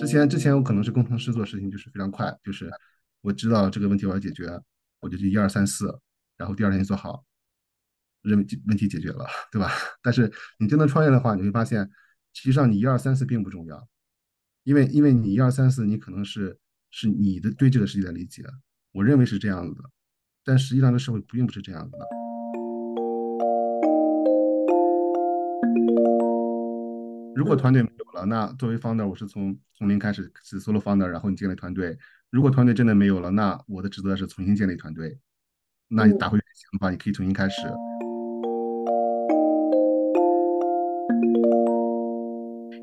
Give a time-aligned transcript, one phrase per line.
[0.00, 2.70] 之前之前我可能是工程师做事情就是非常快，就是
[3.20, 4.48] 我知道这个问题我要解决，
[5.00, 5.94] 我就去一二三四，
[6.38, 7.22] 然后第二天就做好，
[8.22, 9.70] 认为问题解决了，对吧？
[10.02, 11.88] 但是你真的创业的话，你会发现，
[12.32, 13.86] 实际上你一二三四并不重要，
[14.64, 16.58] 因为因为你一二三四，你可能是
[16.90, 18.42] 是你的对这个世界的理解，
[18.92, 19.90] 我认为是这样子的，
[20.44, 21.98] 但实际上这社会并不是这样子的。
[27.36, 31.96] 如果团队没了，那作为 founder，我是从从零开始是 solo founder，然后你建立团队。
[32.30, 35.18] 如果团队真的没有了，那我的职责是重新建立团队。
[35.88, 37.62] 那你打回原形的话，你可以重新开始。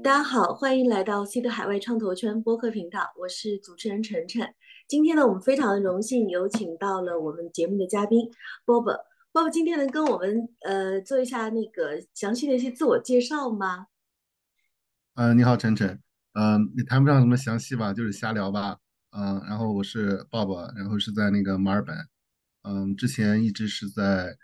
[0.03, 4.47] 大家好，欢迎来到 C 的海外创投圈播客频道，我是主持人晨晨。
[4.87, 8.29] 今天呢，我们非常的荣幸有请到了我们节目的嘉宾
[8.65, 8.97] Bob。
[9.33, 13.87] Bob 今天能跟我们呃做一下那个详细的一些自我介绍吗？
[15.17, 15.99] 嗯，你好，晨晨。
[16.33, 18.77] 嗯，也谈不上什么详细吧，就是瞎聊吧。
[19.09, 22.07] 嗯，然后我是 Bob，然后是在那个墨尔本。
[22.61, 24.37] 嗯，之前一直是在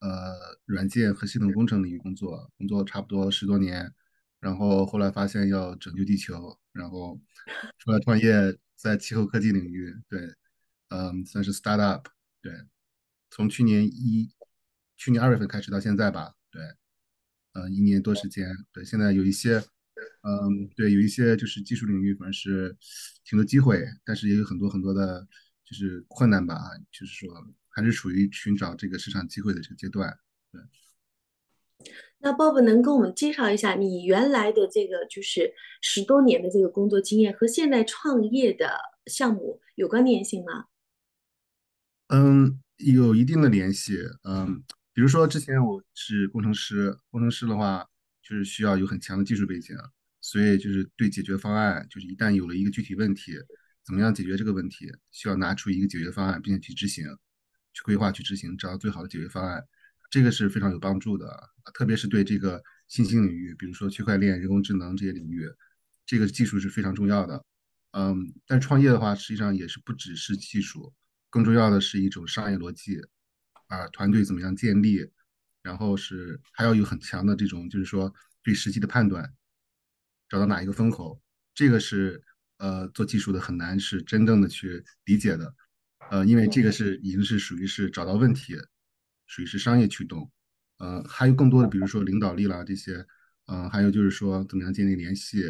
[0.00, 3.90] 呃软件和系统工程领域工作，工作差不多十多年。
[4.38, 7.18] 然后后来发现要拯救地球，然后
[7.78, 9.96] 出来创业，在气候科技领域。
[10.10, 10.34] 对，
[10.90, 12.04] 嗯，算是 startup。
[12.42, 12.52] 对，
[13.30, 14.30] 从去年一
[14.94, 16.34] 去年二月份开始到现在吧。
[16.50, 16.62] 对，
[17.54, 18.54] 嗯，一年多时间。
[18.74, 19.64] 对，现在有一些。
[20.22, 22.76] 嗯，对，有一些就是技术领域，反正是
[23.24, 25.26] 挺多机会，但是也有很多很多的，
[25.64, 26.56] 就是困难吧。
[26.90, 27.28] 就是说，
[27.68, 30.18] 还是处于寻找这个市场机会的这个阶段。
[30.50, 30.60] 对。
[32.18, 40.64] 那 Bob 能跟我们介绍一下你原来的这个就是十多年的这个工作经验和现在创业的项目有关联性吗？
[42.08, 43.96] 嗯，有一定的联系。
[44.24, 47.88] 嗯，比如说之前我是工程师，工程师的话。
[48.20, 49.74] 就是需要有很强的技术背景，
[50.30, 53.32] 所以就是对解决方案，就是一旦有了一个具体问题，
[53.82, 57.06] 怎么样解决这个问题，需要拿出一个解决方案，并且去执行，
[57.72, 59.64] 去规划、去执行，找到最好的解决方案，
[60.10, 61.26] 这个是非常有帮助的。
[61.72, 65.48] 特别是对这个新兴领域，比如说区块链、人工智能这些领域，
[66.04, 67.42] 这个技术是非常重要的。
[67.92, 70.92] 嗯，但创业的话，实际上也是不只是技术，
[71.30, 73.00] 更重要的是一种商业逻辑，
[73.68, 75.10] 啊，团队怎么样建立。
[75.60, 79.30] 然后是还要有很强的这种，就是说对时机的判断，
[80.28, 81.20] 找到哪一个风口，
[81.54, 82.22] 这个是
[82.58, 85.54] 呃做技术的很难是真正的去理解的，
[86.10, 88.54] 呃，因为这个是已经是属于是找到问题，
[89.26, 90.30] 属于是商业驱动，
[90.78, 93.06] 呃，还有更多的比如说领导力啦这些，
[93.46, 95.44] 呃，还有就是说怎么样建立联系，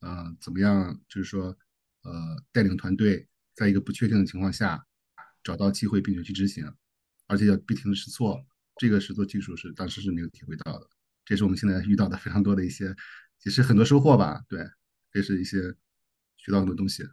[0.00, 1.56] 呃，怎么样就是说
[2.02, 4.84] 呃带领团队在一个不确定的情况下
[5.42, 6.64] 找到机会并且去执行，
[7.26, 8.44] 而且要不停的试错。
[8.76, 10.88] 这个是做技术是当时是没有体会到的，
[11.24, 12.92] 这是我们现在遇到的非常多的一些，
[13.44, 14.42] 也是很多收获吧。
[14.48, 14.60] 对，
[15.14, 15.58] 也是一些
[16.36, 17.04] 学到很多东西。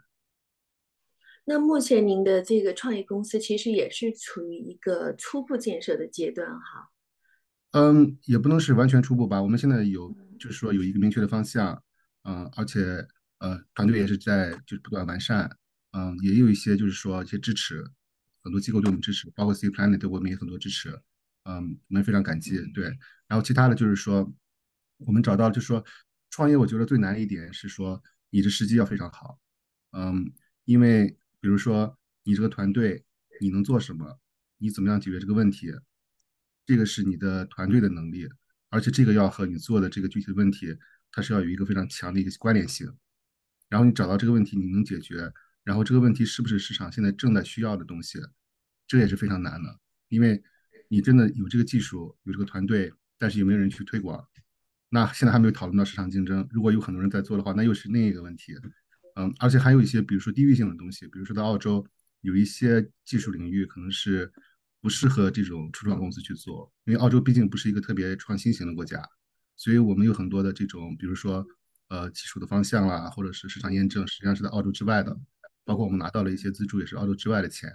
[1.45, 6.89] 那目前您的这个创业公司其实也是处于一个初步建设的阶段哈。
[7.71, 9.41] 嗯，也不能是完全初步吧。
[9.41, 11.81] 我们现在有就是说有一个明确的方向，
[12.23, 12.79] 嗯，而且
[13.39, 15.49] 呃团队也是在就是不断完善，
[15.91, 17.83] 嗯，也有一些就是说一些支持，
[18.43, 20.89] 很多机构对我们支持，包括 C Planet 对我们也很多支持。
[21.43, 22.61] 嗯，我们非常感激。
[22.73, 22.85] 对，
[23.27, 24.31] 然后其他的就是说，
[24.97, 25.83] 我们找到就是说，
[26.31, 29.39] 创业我觉得最难一点是说，你的时机要非常好。
[29.91, 30.33] 嗯，
[30.65, 33.05] 因为比如说你这个团队
[33.39, 34.19] 你能做什么，
[34.57, 35.71] 你怎么样解决这个问题，
[36.65, 38.27] 这个是你的团队的能力，
[38.69, 40.75] 而且这个要和你做的这个具体的问题，
[41.11, 42.91] 它是要有一个非常强的一个关联性。
[43.69, 45.31] 然后你找到这个问题你能解决，
[45.63, 48.19] 然后这个问题是不是市场现在正在需要的东西，
[48.87, 50.43] 这也是非常难的，因为。
[50.93, 54.27] 你真的有这个技术，有这个团队，但是有没有人去推广？
[54.93, 56.45] 那现在还没有讨论到市场竞争。
[56.51, 58.53] 如果有很多人在做的话，那又是另一个问题。
[59.15, 61.85] 嗯，而且还有一些，比如说地域性的东西，比如说在澳洲
[62.19, 64.31] 有一些技术领域可能是
[64.81, 69.01] 不适合这种初创公司去做，因为澳洲毕竟不是一个特别创新型的国家，
[69.55, 71.45] 所以我们有很多的这种，比如说
[71.87, 75.17] 呃技术的方向啦，或者是市场验证，实际上是在澳洲之外的。
[75.63, 77.71] 包括我们拿到了一些资助，也是澳洲之外的钱。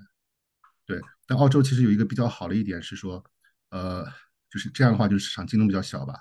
[0.84, 3.24] 对，但澳洲其实有一个比较好的一点是说，
[3.70, 4.04] 呃，
[4.50, 6.14] 就是这样的话，就是市场竞争比较小吧。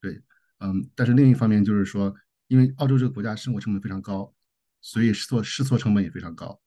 [0.00, 0.22] 对，
[0.58, 2.14] 嗯，但是另一方面就是说，
[2.48, 4.34] 因为澳洲这个国家生活成本非常高，
[4.80, 6.60] 所以试错试错成本也非常高。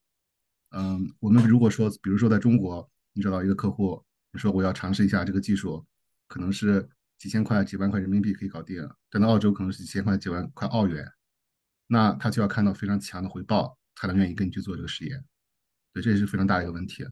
[0.69, 5.85] 嗯，我们如果说，比如说在中国，你找到一个客户，你说我要尝试一下这个技术，
[6.27, 8.77] 可能是几千块、几万块人民币可以搞定，
[9.09, 11.05] 但在澳洲可能是几千块、几万块澳元，
[11.87, 15.25] 那他就要看到非常强的回报，才能愿意跟你去做这个实验。
[15.91, 17.05] 对，这也是非常大的一个问题。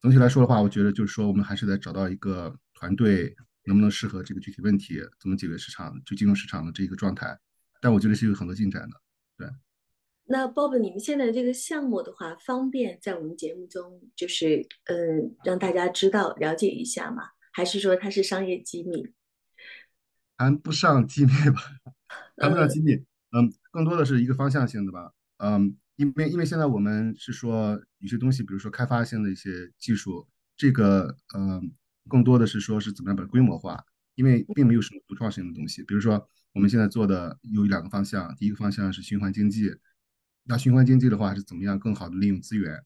[0.00, 3.36] 总体来说的话，我觉得就是说，我们还是得找到一个团队，
[3.66, 7.38] 能不能适合这个具体问题，怎么解决市场，就金融市场的这一个状态。
[7.80, 9.00] 但我觉得是有很多进展的。
[9.36, 9.48] 对。
[10.28, 17.22] 那 Bob，你们现在这个项目的话，方便在我们节目中就是嗯让大家知道了解一下吗？
[17.52, 19.12] 还是说它是商业机密？
[20.36, 21.62] 谈不上机密吧，
[22.36, 22.94] 谈不上嗯机密，
[23.30, 31.72] 嗯，更多的是一个方向性的吧，嗯，因为因为现在我们是说有些东西，比如说开发性的一些技术，这个嗯，
[32.08, 39.74] 更多的是说是怎么样把它规模化，因为并没有什么独创性的东西，比如说我们现在做的有两个方向，第一个方向是循环经济，
[40.44, 42.82] 那循环经济的话是怎么样更好的利用资源，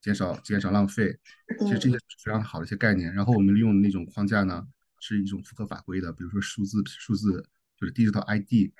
[0.00, 1.18] 减少减少浪费，
[1.60, 4.66] 其实这些嗯是非常好的一些概念，然后我们利用的那种框架呢。
[4.98, 7.46] 是一种符合法规的，比如说数字数字
[7.78, 8.72] 就是 digital ID，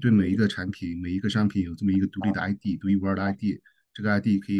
[0.00, 3.60] 对每一个产品每一个商品有这么一个独立的 ID，独一无二的 ID，
[3.92, 4.58] 这个 ID 可以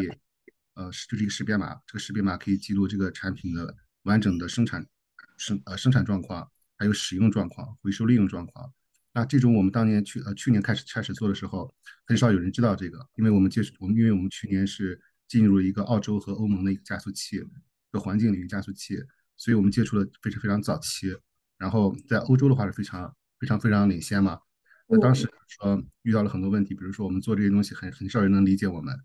[0.75, 4.87] 呃就是一个识别码，这个识别码可以记录这个产品的完整的生产
[5.37, 8.73] 生呃生产状况，还有使用状况、回收利用状况。
[9.13, 11.75] 那这种我们当年去呃去年开始开始做的时候，
[12.07, 17.43] 很少有人知道这个，因为我们接触我们因为我们去年是进入了一个澳洲和欧盟的一个加速器，一
[17.93, 18.97] 个环境领域加速器。
[19.37, 21.13] 所以我们接触的非常非常早期，
[21.59, 24.39] 然后在欧洲的话是非常非常非常领先嘛。
[24.87, 28.97] 那当时嗯说遇到了很多问题，比如说我们做这些东西很很少人能理解我们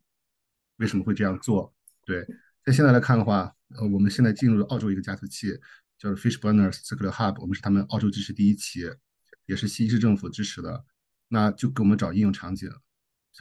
[0.78, 1.74] 为什么会这样做。
[2.06, 2.26] 对，
[2.70, 5.48] 在现在来看的话，呃，我们现在进入了澳洲一个加速器，
[5.98, 8.96] 叫做 Fishburner Circular Hub，我们是他们澳洲支持第一企业，
[9.48, 10.86] 也是西市政府支持的。
[11.30, 12.70] 那就给我们找应用场景，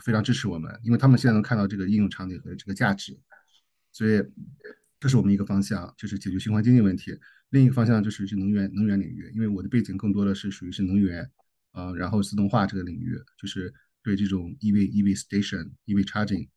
[0.02, 3.20] 非常支持我们，因为他们现在能看到这个应用场景和这个价值。
[3.92, 4.22] 所以
[4.98, 7.14] 这是我们一个方向，就是解决循环经济问题。
[7.50, 11.30] 另一个方向就是是能源能源领域，因为我的背景更多的是属于是能源，
[11.72, 16.48] 呃，然后自动化这个领域，就是对这种 EV EV station EV charging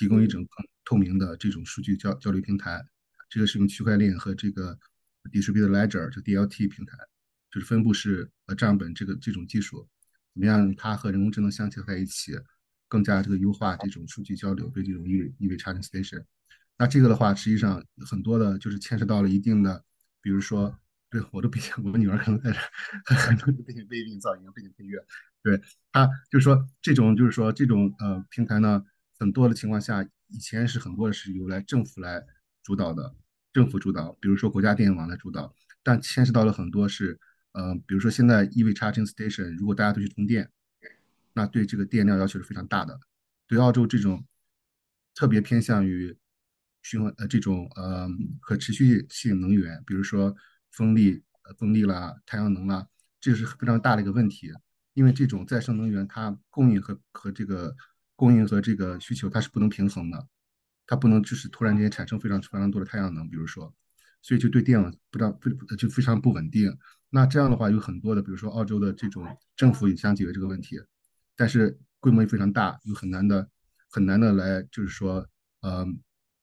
[0.00, 2.82] 提供一嗯种更透明的这种数据交交流平台。
[3.28, 4.78] 这个是用区块链和这个
[5.30, 6.96] distributed ledger 这 DLT 平台，
[7.50, 9.86] 就是分布式呃账本这个这种技术，
[10.32, 12.32] 怎么样它和人工智能相结合在一起，
[12.88, 16.24] 更加这个优化这种数据交流对这种 EV EV charging station。
[16.78, 19.84] 那这个的话，实际上很多的就是牵涉到了一定的，
[20.22, 20.80] 比如说，
[21.10, 22.50] 对我都背景，我女儿可能在
[23.04, 24.98] 这很多背景背景噪音、背景配乐，
[25.42, 25.60] 对
[25.92, 28.82] 她就是说这种就是说这种呃平台呢，
[29.20, 32.24] 很多的情况下，以前是很多是由来政府来
[32.62, 33.14] 主导的，
[33.52, 37.20] 政府主导，比如说国家电网来主导，但牵涉到了很多是
[37.52, 40.50] 呃，比如说现在 EV charging station，如果大家都去充电，
[41.34, 42.98] 那对这个电量要求是非常大的。
[43.46, 44.24] 对澳洲这种
[45.14, 46.16] 特别偏向于
[46.82, 48.08] 循环呃这种呃
[48.40, 50.34] 可持续性能源，比如说
[50.70, 52.86] 风力、呃风力啦、太阳能啦，
[53.20, 54.50] 这是非常大的一个问题。
[54.94, 57.74] 因为这种再生能源它供应和和这个
[58.20, 60.28] 供应和这个需求它是不能平衡的，
[60.86, 63.74] 它不能就是突然之间产生非常非常多的太阳能，比如说，
[64.20, 66.76] 所以就对电网不知道不就非常不稳定。
[67.08, 69.26] 那这样的话有很多的，比如说澳洲的这种
[69.56, 70.78] 政府也想解决这个问题，
[71.34, 73.48] 但是规模也非常大，又很难的
[73.88, 75.26] 很难的来就是说
[75.62, 75.86] 呃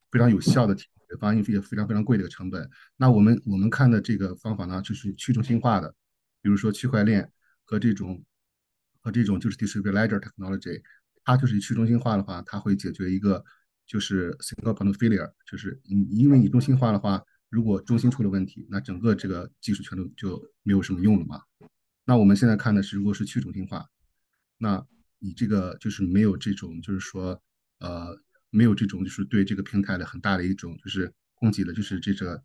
[0.09, 2.67] 非常有效的提供方案，也非常非常贵的一个成本。
[2.95, 5.93] 那我们我们看的这个方法呢，就是去中心化的，
[6.41, 7.31] 比如说区块链
[7.63, 8.25] 和这种
[9.01, 10.81] 和这种就是 distributed technology，
[11.27, 13.43] 它就是去中心化的话，它会解决一个
[13.85, 21.41] 就是 single point of failure，就是你因为你中心化的话，如果中心出了问题，那整个这个技术全都就没有什么用了嘛。
[22.05, 23.85] 那我们现在看的是，如果是去中心化，
[24.57, 24.87] 那
[25.19, 27.43] 你这个就是没有这种，就是说，
[27.79, 28.17] 呃，
[28.49, 32.41] 没有这种就是对这个平台的很大的一种就是供给的，就是这个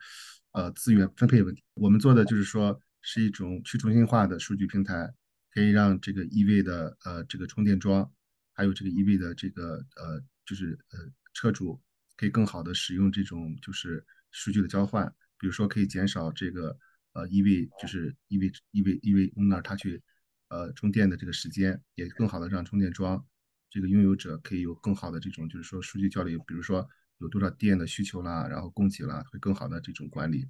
[0.50, 1.62] 呃资源分配问题。
[1.74, 5.14] 我们做的就是说是一种去中心化的数据平台，
[5.54, 8.10] 可以让这个 EV 的呃这个充电桩，
[8.52, 10.98] 还有这个 EV 的这个呃就是呃
[11.32, 11.80] 车主
[12.16, 15.06] 可以更好的使用这种就是数据的交换，
[15.38, 16.76] 比如说可以减少这个
[17.12, 20.02] 呃 EV 就是 EV EV EV owner 他去
[20.48, 23.26] 呃充电的这个时间，也更好的让充电桩
[23.70, 30.46] 这个拥有者可以有更好的这种就是说数据交流，比如说有多少电的需求啦，然后供给啦，会更好的这种管理。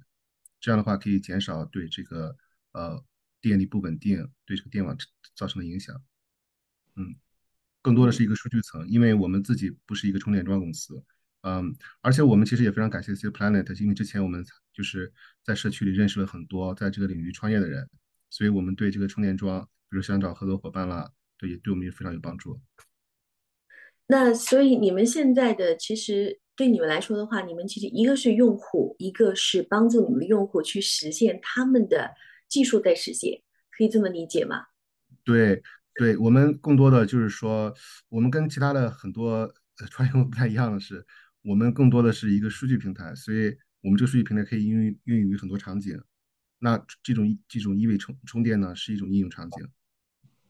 [0.59, 2.35] 这样的话可以减少对这个
[2.71, 3.03] 呃
[3.41, 4.97] 电力不稳定对这个电网
[5.35, 6.01] 造成的影响。
[6.95, 7.15] 嗯，
[7.83, 11.03] 更多的是一个数据层，因为我们自己不是一个充电桩公司，
[11.41, 15.13] 嗯，而且我们其实也非常感谢 C Planet，因为之前我们就是
[15.43, 17.87] 在社区里认识了很多在这个领域创业的人，
[18.31, 22.59] 所以我们对这个充电桩，比如想找合作伙伴啦，对也对我们也非常有帮助。
[24.07, 32.13] 那所以你们现在的其实对你们来说的话，你们其实一个是用户，一个是帮助你们的用户去实现他们的
[32.47, 34.67] 技术在实现，可以这么理解吗？
[35.23, 35.61] 对
[35.95, 37.73] 对，我们更多的就是说，
[38.09, 41.05] 我们跟其他的很多呃创业公司不太一样的是，
[41.43, 46.01] 我们更多的是一个数据平台，所以我们这个数据平台可以应用运用于很多场景。
[46.59, 49.67] 那这种这种依偎充充电呢，是一种应用场景，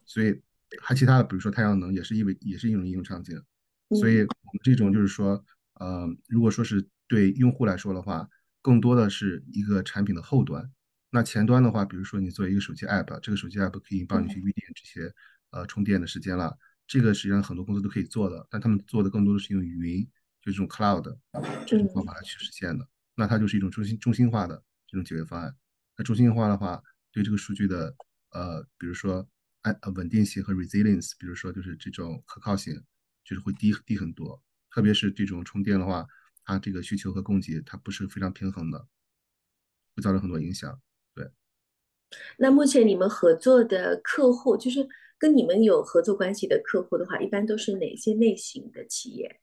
[0.06, 0.40] 所以
[0.82, 3.42] 还其他的，比如说太阳能也是因为也是一种应用场景。
[4.00, 8.30] 所以嗯我们这种就是说，呃，如果说是对用户来说的话，
[8.62, 10.72] 更多的是一个产品的后端。
[11.16, 15.14] 那前端的话，比如说你做一个手机 app，这个手机 app 可以帮你去嗯预定这些
[15.52, 16.58] 呃充电的时间了。
[16.88, 20.04] 这个实际上很多公司都可以做的，但他们做的更多的是用云，
[20.42, 21.04] 就这种 cloud
[21.68, 22.90] 这种方嗯法来去实现的。
[23.14, 25.56] 那它就是一种中心中心化的这种解决方案。
[25.96, 27.96] 那中心化的话，对这个数据的
[28.32, 29.30] 呃，比如说
[29.62, 32.74] 安呃稳定性和 resilience，比如说就是这种可靠性，
[33.24, 34.42] 就是会低低很多。
[34.72, 36.08] 特别是这种充电的话，
[36.44, 38.88] 它这个需求和供给它不是非常平衡的，
[39.96, 40.82] 会造成很多影响。
[42.38, 49.40] 那目前你们合作的客户，就是跟你们有合作关系的客户的话，一般都是哪些类型的企业？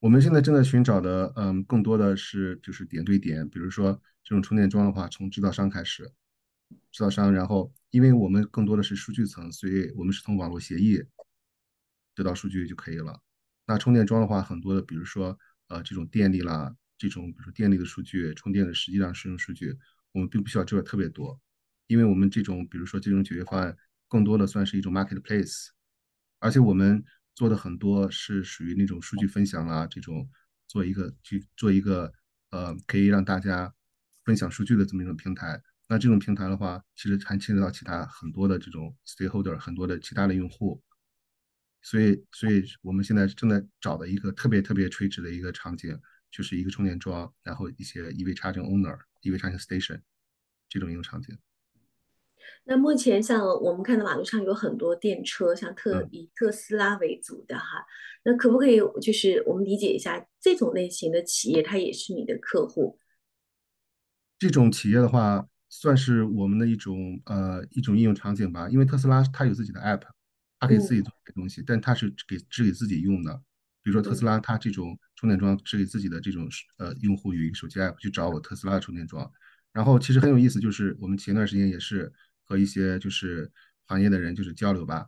[0.00, 6.04] 我们现在正在寻找的，嗯，更多的是就是点对点，比如说这种充电桩的话，从制造商开始，
[6.92, 11.02] 制造商，然后因为我们更多的是数据层，所以我们是从网络协议
[12.14, 13.20] 得到数据就可以了。
[13.66, 19.76] 那充电桩的话，很多的，比如说呃这种电力啦，这种比如说电力的数据、充电的实际上使用数据，
[20.12, 21.40] 我们并不需要知道特别多，
[21.88, 23.76] 因为我们这种比如说这种解决方案，
[24.06, 25.70] 更多的算是一种 marketplace，
[26.38, 27.04] 而且我们
[27.34, 30.30] 做的很多是属于那种数据分享啊，这种
[30.68, 32.12] 做一个去做一个
[32.50, 33.74] 呃可以让大家
[34.24, 35.60] 分享数据的这么一种平台。
[35.88, 40.82] 那这种平台的话，其实还牵扯到其他很多的这种 stakeholder，很多的其他的用户。
[41.80, 45.98] 所以，所以我们现在正在找的一个特别特别垂直的一个场景，
[46.30, 50.02] 就是一个充电桩，然后一些 EV charging owner、EV charging station
[50.68, 51.38] 这种应用场景。
[52.70, 57.82] 那目前像我们看到马路上有很多电车，像特嗯，以特斯拉为主的哈，
[58.24, 62.98] 那可不可以就是我们理解一下这种类型的企业，它也是你的客户？
[64.38, 68.68] 这种企业的话，算是我们的一种呃一种应用场景吧。
[68.68, 70.02] 因为特斯拉它有自己的 app，
[70.60, 73.34] 它可以自己嗯做这些东西，但它是给只给自己用的。
[73.82, 76.46] 比如说特斯嗯拉，它这种充电桩只给自己的这种
[76.76, 79.32] 呃用户有一个手机 app 去找我特斯拉的充电桩。
[79.72, 82.12] 然后其实很有意思，就是我们前段时间也是
[82.48, 83.52] 和一些就是
[83.84, 85.06] 行业的人就是交流吧，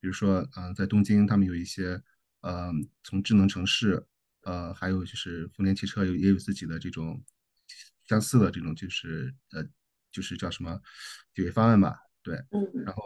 [0.00, 2.02] 比如说嗯、呃在东京他们有一些
[2.40, 2.72] 呃
[3.04, 4.04] 从智能城市
[4.42, 7.22] 呃还有就是丰田汽车有也有自己的这种
[8.08, 9.64] 相似的这种就是呃
[10.10, 10.80] 就是叫什么
[11.34, 12.34] 解决方案吧，对。
[12.50, 13.02] 嗯然后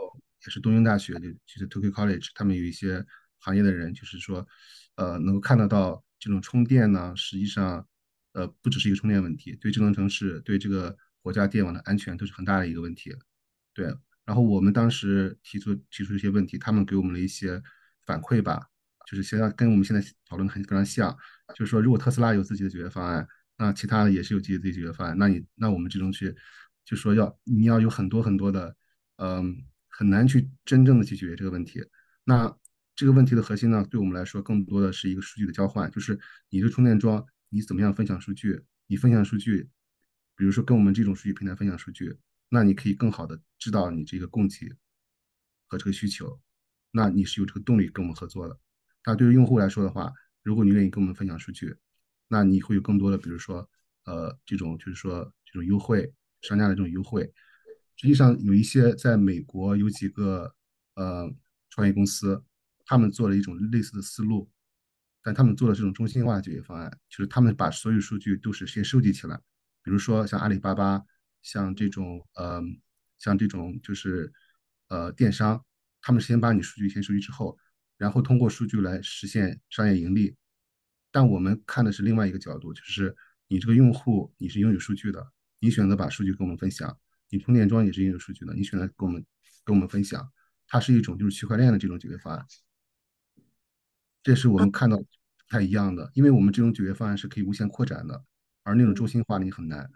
[0.47, 3.05] 也是东京大学就就是 Tokyo College，他们有一些
[3.39, 4.47] 行业的人，就是说，
[4.95, 7.87] 呃，能够看得到这种充电呢，实际上，
[8.33, 13.13] 呃，不只是一个充电问题，对智能城市、对这个国家电网的安全都是很大的一个问题。
[13.75, 13.87] 对，
[14.25, 17.61] 然后我们当时提出提出一些问题，他们给我们了一些
[18.07, 18.69] 反馈吧，
[19.07, 21.15] 就是现在跟我们现在讨论的很非常像，
[21.55, 23.27] 就是说，如果特斯拉有自己的解决方案，
[23.59, 26.35] 那其他的也是有自己的解决方案，那你那我们这种去，
[26.85, 28.77] 就说要你要有很多很多的，
[29.17, 29.57] 嗯，
[29.89, 31.85] 很难去真正的去解决这个问题。
[32.25, 32.57] 那
[32.97, 39.69] 这个问题的核心呢，对我们来说更多的是一个数据的交换，就是你这充电桩你怎么样分享数据，你分享数据，
[40.37, 42.17] 比如说跟我们这种数据平台分享数据，
[42.49, 44.69] 那你可以更好的知道你这个供给
[45.67, 46.41] 和这个需求，
[46.91, 48.59] 那你是有这个动力跟我们合作的。
[49.05, 51.77] 那对于用户来说的话，如果你愿意跟我们分享数据，
[52.29, 53.69] 那你会有更多的，比如说，
[54.05, 57.33] 呃，这种就是说这种优惠，商家的这种优惠。
[57.97, 60.55] 实际上有一些在美国有几个
[60.95, 61.31] 呃
[61.71, 62.43] 创业公司，
[62.87, 64.51] 他们做了一种类似的思路，
[65.23, 69.37] 但他们做的这种中心化解决方案，就是他们把所有数据都是先收集起来，
[69.83, 71.03] 比如说像阿里巴巴，
[71.45, 72.61] 像这种呃，
[73.19, 74.33] 像这种就是
[74.89, 75.65] 呃电商，
[76.01, 77.57] 他们先把你数据先收集之后，
[77.97, 80.35] 然后通过数据来实现商业盈利。
[81.13, 83.15] 但我们看的是另外一个角度，就是
[83.47, 86.99] 你这个用户你是拥有数据的，你选择把数据跟我们分享，
[87.31, 89.25] 你充电桩也是拥有数据的，你选择跟我们
[89.65, 90.33] 跟我们分享，
[90.67, 92.45] 它是一种就是区块链的这种解决方案。
[94.23, 95.07] 这是我们看到不
[95.49, 98.25] 太一样的，因为我们这种解决方案是可以无限扩展的，
[98.63, 99.09] 而那种中嗯。
[99.09, 99.89] 心化的你很难。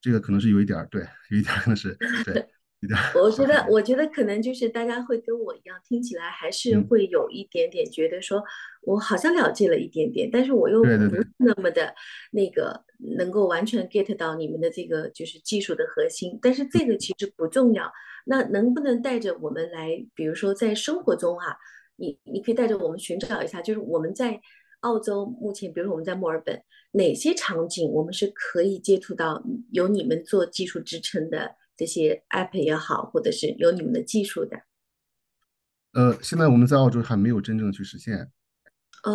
[0.00, 2.34] 这个可能是有一点儿对，有一点儿可能是对，
[2.80, 3.66] 有点儿我觉得。
[3.68, 8.42] 我觉得可能就是大家会跟我一样，听起来还是嗯，会有一点点觉得说，
[8.82, 11.94] 我好像了解了一点点，但是我又不是那么的
[12.30, 12.84] 那个
[13.16, 16.38] 能够完全 get 到你们的这个就是技术的核心。
[16.40, 17.90] 但是这个其实不重要，
[18.24, 21.56] 那能不能带着我们来，比如说在生活中啊、
[21.96, 24.40] 你你可以带着我们寻找一下，就是我们在
[24.80, 29.42] 澳洲目前，比如说我们在墨尔本，哪些场景我们是可以接触到
[29.72, 34.62] 有你们做技术支撑的这些 app 也好，或者是有你们的技术的？
[35.92, 38.30] 呃，现在我们在澳洲还没有真正去实现，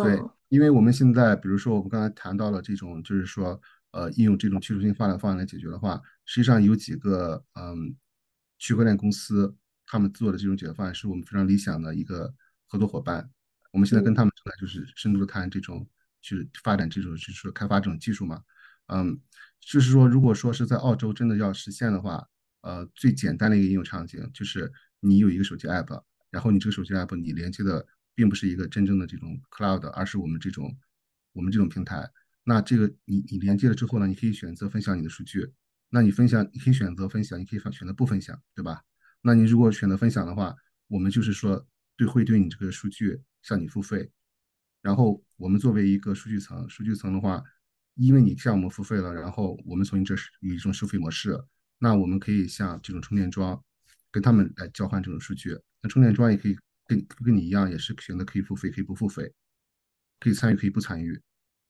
[0.02, 3.58] 对，哦，因为我们现在，比如说我们刚才谈到了这种，就是说，
[3.92, 7.96] 呃，应用这种技术性发展方案来解决的话，实际上有几个，嗯，
[8.58, 9.54] 区块链公司，
[9.86, 12.34] 他们做的这种解决方案是我们非常理想的一个
[12.66, 13.30] 合作伙伴。
[13.74, 15.84] 我们现在跟嗯他们正在就是深度的谈这种，
[16.22, 18.40] 就是发展这种，就是说开发这种技术嘛。
[18.86, 19.20] 嗯，
[19.58, 22.24] 就是说，如果说是在澳洲真的要实现的话，
[22.60, 30.72] 呃，最简单的一个应用场景就是你有一个手机 app，然后你这个手机 app 你连接的并不是一个真正的这种 cloud，而是我们这种
[31.32, 32.08] 我们这种平台。
[32.44, 35.52] 那这个你你连接了之后呢，你可以选择分享你的数据。
[35.90, 38.82] 那你分享，你可以选择分享，你可以选择不分享，对吧？
[39.22, 40.54] 那你如果选择分享的话，
[40.86, 41.66] 我们就是说
[41.96, 44.10] 对会对你这个数据向你付费。
[44.82, 47.42] 然后我们作为一个数据层，数据层的话，
[47.94, 51.38] 因为你向我们付费了，然后我们从你这有一种收费模式，
[51.78, 53.64] 那我们可以像这种充电桩，
[54.10, 55.58] 跟他们来交换这种数据。
[55.80, 59.32] 那充电桩也可以跟跟你一样，也是选择可以付费，可以不付费，
[60.20, 61.20] 可以参与，可以不参与。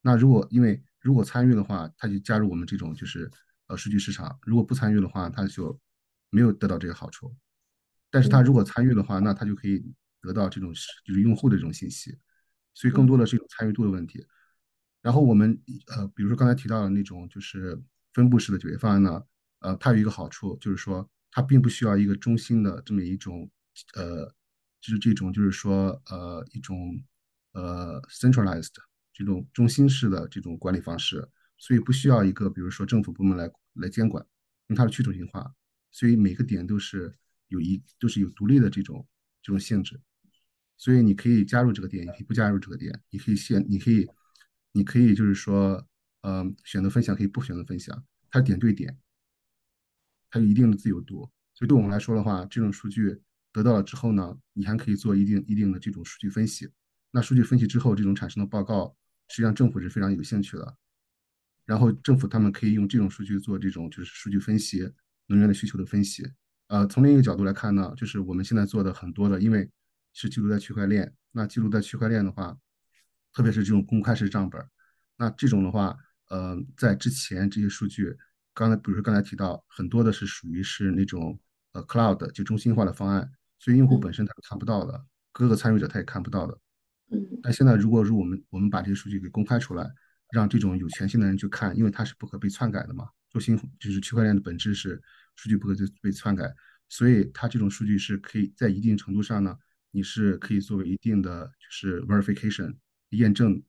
[0.02, 3.30] 那如果因为如果参与的话，他就加入我们这种就是
[3.68, 5.78] 呃数据市场；如果不参与的话，他就
[6.30, 7.34] 没有得到这个好处。
[8.10, 9.84] 但是他嗯如果参与的话，那他就可以
[10.24, 10.72] 得到这种
[11.04, 12.16] 就是用户的这种信息，
[12.72, 14.26] 所以更多嗯的是一种参与度的问题。
[15.02, 17.78] 然后我们呃，比如说刚才提到的那种就是
[18.14, 19.22] 分布式的解决方案呢，
[19.58, 23.50] 呃，它有一个好处就是说它并不需要一个中心的这么一种
[23.94, 24.26] 呃，
[24.80, 26.98] 就是这种就是说呃一种
[27.52, 28.72] 呃 centralized
[29.12, 31.28] 这种中心式的这种管理方式，
[31.58, 34.24] 所以不需要一个比如说政府部门来来监管，
[34.68, 35.54] 因为它是去中心化，
[35.90, 37.12] 所以每个点都是
[37.48, 39.06] 有一都是有独立的这种
[39.42, 40.00] 这种性质。
[40.76, 44.08] 所以你可以加入这个店，也可以不加入这个店，你可以限，你可以，
[44.72, 45.86] 你可以就是说，
[46.22, 48.98] 呃，选择分享，可以不选择分享，它点对点，
[50.30, 51.30] 它有一定的自由度。
[51.54, 53.20] 所以对我们来说的话，这种数据
[53.52, 56.68] 得到了之后呢，你还可以做一定一定的这种数据分析。
[57.12, 58.96] 那数据分析之后，这种产生的报告，
[59.28, 60.76] 实际上政府是非常有兴趣的。
[61.64, 64.92] 然后政府他们可以用这种数据做这种就是数据分析，
[65.28, 66.28] 能源的需求的分析。
[66.66, 69.70] 呃，从另一个角度来看呢，就是我们现在做的很多的，因为
[70.14, 72.56] 是记录在区块链，那记录在区块链的话，
[73.34, 74.66] 特别是这种公开式账本
[75.18, 75.94] 那这种的话，
[76.30, 78.16] 呃，在之前这些数据，
[78.54, 81.38] 刚才比如说刚才提到很多的是属于是那种
[81.72, 86.58] 呃 cloud 就中心化的方案，所以用户嗯本身他是看不到的，各个参与者他也看不到的。
[87.10, 89.86] 嗯但现在如果说我们我们把这些数据给公开出来，
[90.30, 93.06] 让这种有权限的人去看，因为它是不可被篡改的嘛。
[93.30, 95.00] 中心就是区块链的本质是
[95.36, 96.54] 数据不可被篡改，
[96.88, 99.56] 所以它这种数据是可以在一定程度上呢，
[99.94, 102.76] 你是可以作为一定的就是 verification
[103.10, 103.62] 验证。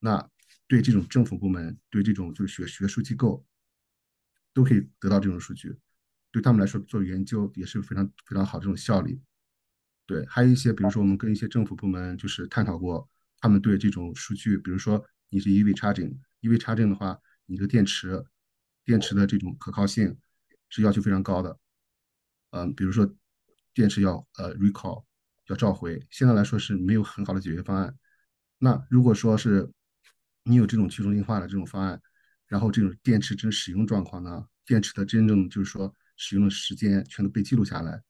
[0.00, 0.30] 那
[0.66, 3.42] 对这种政府部门，对这种就是学学术机构，
[4.52, 5.74] 都可以得到这种数据，
[6.30, 9.18] 对他们来说做研究也是非常非常好这种效率。
[10.04, 13.08] 对，还有一些，比如说我们跟一些政府部门就是探讨过，
[13.40, 18.22] 他们对这种数据，比如说你是 EV charging，EV charging 的话，你的电池，
[18.84, 20.18] 电池的这种可靠性
[20.68, 21.58] 是要求非常高的。
[22.50, 23.16] 嗯，比如说
[23.72, 25.05] 电池要呃 recall
[25.48, 27.94] 要召回，现在来说是没有很好的解决方案。
[28.58, 29.70] 那如果说是
[30.44, 32.00] 你有这种去中心化的这种方案，
[32.46, 38.02] 然后这种电池真使用状况呢，电池的真正就是说使用的时间全都被记录下来，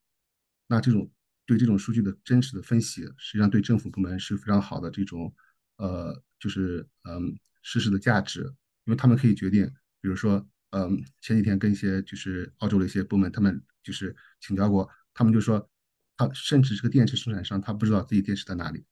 [0.66, 1.10] 那这种
[1.44, 5.34] 对这种数据的真实的分析，实际上对政府部门是非常好的这种
[5.76, 8.42] 呃，就是嗯实时的价值，
[8.84, 9.66] 因为他们可以决定，
[10.00, 15.68] 比如说嗯前几天跟一些就是澳洲的一些部门，他们就是请教过，他们就说，
[16.16, 18.84] 他甚至这个电池生产商他不知道自己电池在哪里，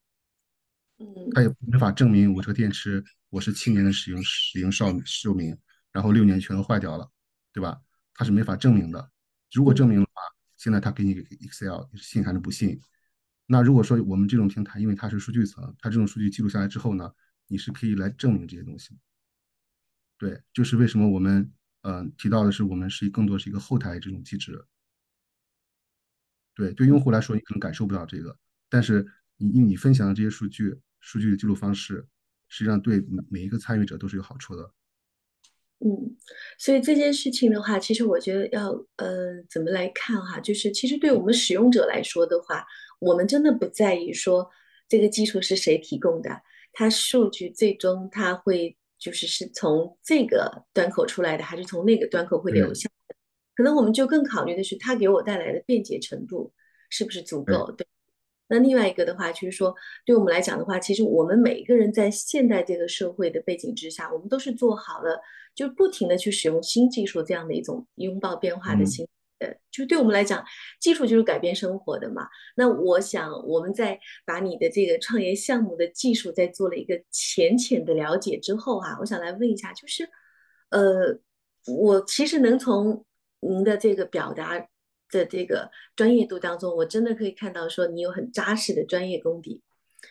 [1.33, 5.57] 他嗯也没法证明我这个电池我是七年的使用使用寿寿命，
[5.91, 7.11] 然后六年全都坏掉了，
[7.53, 7.81] 对吧？
[8.15, 9.11] 他是没法证明的。
[9.53, 10.23] 如果证嗯明的话，
[10.57, 12.81] 现在他给你个 Excel，你是信还是不信？
[13.47, 17.13] 那如果说我们这种平台，因为它是数据层，它这种数据记录下来之后呢，
[17.47, 18.97] 你是可以来证明这些东西。
[20.17, 24.65] 对，就是为什么我们呃提到的是我们是更多是一个后台这种机制。
[26.55, 28.37] 对，对用户来说，你可能感受不到这个，
[28.69, 29.05] 但是
[29.37, 32.07] 你你分享的这些数据，数据的记录方式，
[32.49, 34.71] 实际上对每每一个参与者都是有好处的。
[35.81, 36.17] 嗯，
[36.57, 42.65] 所以这件事情的话，其实我觉得要呃怎么来看哈，就是其实对我们使用者来说的话，
[43.01, 44.49] 我们真的不在意说
[44.89, 46.41] 这个基础是谁提供的，
[46.73, 53.17] 它数据最终它会就是是从这个端口出来的，还是从那个端口会流对向的，
[53.55, 56.53] 可能我们就更考虑的是它给我带来的便捷程度
[56.91, 57.87] 是不是足，够，对。
[58.47, 65.19] 那另外一个的话，就是说，对我们来讲的话，其实我们每一个人在现代这个社会的背景之下，我们都是做好了，
[65.55, 69.09] 就不停的去使用新技术这样的一种拥抱变化的嗯，心。
[69.39, 70.45] 呃，就对我们来讲，
[70.79, 72.29] 技术就是改变生活的嘛。
[72.55, 80.07] 那我想，我们在把你的这个创业项目的技术在做了一个浅浅的了解之后啊，我想来问一下，就是，
[80.69, 81.19] 呃，
[81.67, 83.05] 我其实能从
[83.47, 84.59] 您的这个表达
[85.11, 89.63] 的这个专业度当中，我真的可以看到说你有很扎实的专业功底、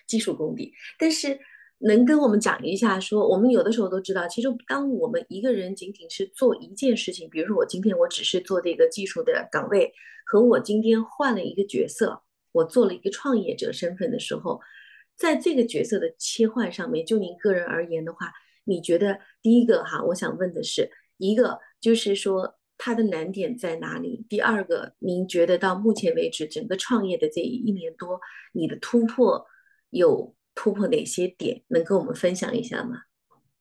[0.06, 0.72] 技术功底。
[1.00, 1.39] 但是
[1.80, 9.91] 能跟我们讲一下，说我们有的时候都知道，其实当我们一个人仅仅是做一件事情，比如说我今天我只是做这个技术的岗位，
[10.26, 14.62] 和我今天换了一个角色，我做了一个创业者身份的时候，
[15.17, 18.32] 在这个角色的切换上面，就您个人而言的话，
[18.63, 22.56] 你觉得第一个哈，我想问的是，一个就是说。
[22.78, 24.26] 它的难点在哪里？
[24.28, 28.20] 第二个，您觉得到目前为止整个创业的这一年多，
[28.52, 29.46] 你的突破
[29.92, 31.64] 有突破哪些点？
[31.70, 32.98] 能跟我们分享一下吗？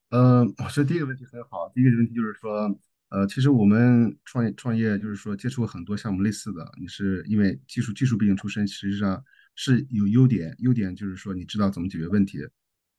[0.08, 1.70] 嗯，我觉得第一个问题很好。
[1.74, 2.74] 第一个问题就是说，
[3.10, 6.68] 呃，其实我们创业创业就是说接触过很多项目类似的。
[6.80, 9.22] 你是因为技术技术背景出身，实际上
[9.54, 12.38] 是有优点，优点就是说你知道怎么解决问题，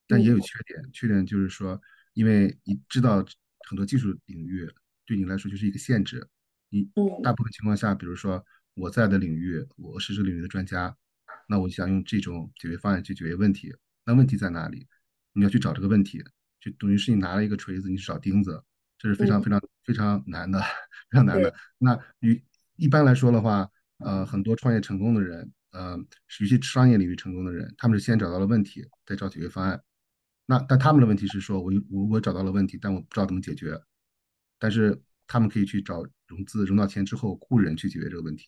[0.08, 1.82] 但也有缺点，缺点就是说
[2.14, 3.26] 因为你知道
[3.68, 4.70] 很多技术领域。
[5.06, 6.28] 对你来说就是一个限制。
[6.70, 6.90] 你
[7.24, 10.96] 大部分情况下，比如说我在的领域，我是这个领域的专家，
[11.48, 13.74] 那我想用这种解决方案去解决问题。
[14.06, 14.88] 那问题在哪里？
[15.34, 16.24] 你要去找这个问题，
[16.60, 18.64] 就等于是你拿了一个锤子，你去找钉子，
[18.98, 20.60] 这是非常非常非常难的，
[21.10, 21.54] 非常难的。
[21.78, 22.44] 那与
[22.76, 25.98] 一般来说的话，呃，很多创业成功的人，呃，
[26.40, 29.82] 尤其商业领域成功的人，他们是先找到了问题，再找解决方案。
[30.46, 33.80] 那但他们的问题是说，我我我找到了问题，但我不知道怎么解决。
[34.64, 34.98] 但是
[35.28, 38.48] 他们可以去找融资，融到钱之后雇人去解决这个问题，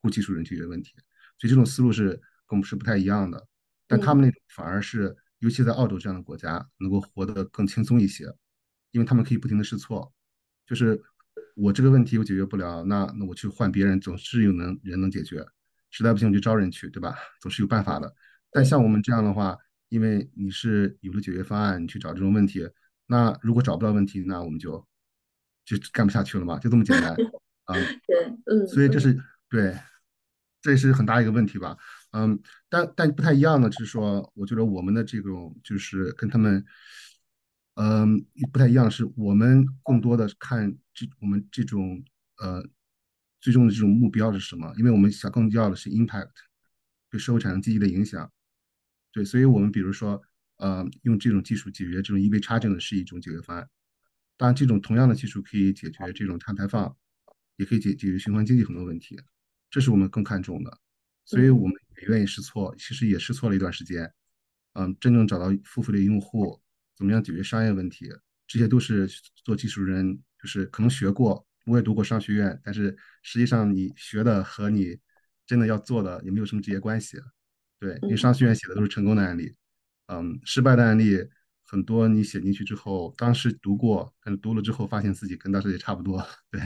[0.00, 0.90] 雇技术人去解决问题，
[1.38, 2.08] 所以这种思路是
[2.48, 3.46] 跟我们是不太一样的。
[3.86, 8.24] 但他们那种反而是，尤其在澳洲这样的国家，能够活得更轻松一些，
[8.90, 10.12] 因为他们可以不停的试错。
[10.66, 11.00] 就是
[11.54, 15.46] 我这个问题我解决不了，那那我去换别人，总是有能人能解决。
[15.92, 17.14] 实在不行我就招人去，对吧？
[17.40, 18.12] 总是有办法的。
[18.50, 19.56] 但像我们这样的话，
[19.90, 22.68] 因为你是有了解决方案，你去找这种问题，
[23.06, 24.84] 那如果找不到问题，那我们就。
[25.64, 27.10] 就干不下去了嘛，就这么简单
[27.64, 27.74] 啊。
[28.06, 29.16] 对，嗯，所以这是
[29.48, 29.76] 对，
[30.60, 31.76] 这也是很大一个问题吧。
[32.12, 36.64] 嗯，但但不太一样的是说，我觉得我们的这种就是跟他们，
[37.74, 42.04] 嗯，不太一样，是我们更多的看这我们这种
[42.38, 42.62] 呃
[43.40, 44.72] 最终的这种目标是什么？
[44.76, 46.30] 因为我们想更要的是 impact，
[47.10, 48.30] 对社会产生积极的影响。
[49.12, 50.22] 对，所以我们比如说，
[50.56, 53.68] 呃，用这种技术解决这种 EV 差劲的是一种解决方案。
[54.42, 56.92] 当然，这种同样的技术可以解决这种碳排放，
[57.58, 59.16] 也可以解解决循环经济很多问题，
[59.70, 60.78] 这是我们更看重的。
[61.24, 64.12] 所以我们也愿意试错，其实也试错了一段时间。
[64.72, 66.60] 嗯，真正找到付费的用户，
[66.96, 68.08] 怎么样解决商业问题，
[68.48, 69.08] 这些都是
[69.44, 74.98] 做技术人就是可能学过，我也读过商学院，但是实际上你学的和你
[75.46, 77.16] 真的要做的也没有什么直接关系。
[77.78, 79.54] 对，因为商学院写的都是成功的案例，
[80.06, 81.28] 嗯，失败的案例。
[81.72, 86.60] 很多你写进去之后，当时读过，但是读了之后发现自己跟当时也差不多， 对，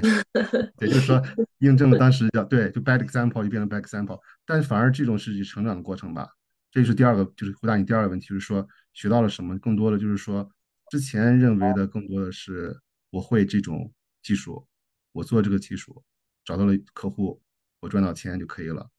[0.81, 1.23] 也就是说
[1.59, 6.29] 印证了当时叫对，就 bad example 就变成 bad example，但反而这种是成长的过程吧。
[6.73, 10.51] 这就是第二个，就是回答你第二个问题，就是说学到了什么，更多的就是说
[10.91, 12.77] 之前认为的更多的是
[13.11, 13.93] 我会这种
[14.25, 14.67] 技术，
[15.13, 16.03] 我做这个技术，
[16.45, 17.41] 找到了客户，
[17.79, 18.91] 我赚到钱就可以了。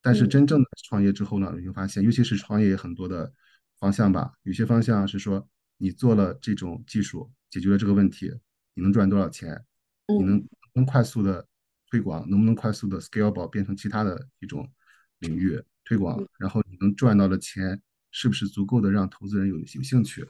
[0.00, 3.32] 但是真正的创业之后呢，你会发现，尤其是创业很多的
[3.80, 5.44] 方向吧，有些方向是说。
[5.78, 8.32] 你做了这种技术，解决了这个问题，
[8.74, 9.64] 你能赚多少钱？
[10.08, 11.46] 你能能快速的
[11.90, 14.72] 推广，能不能快速的 scalable 变成其他的一种
[15.18, 16.24] 领域推广？
[16.38, 20.24] 然后你能赚到的钱是不是足够的让投资人有有兴趣？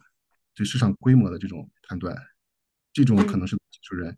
[0.55, 2.17] 对市场规模的这种判断，
[2.93, 4.17] 这种可能是技术人，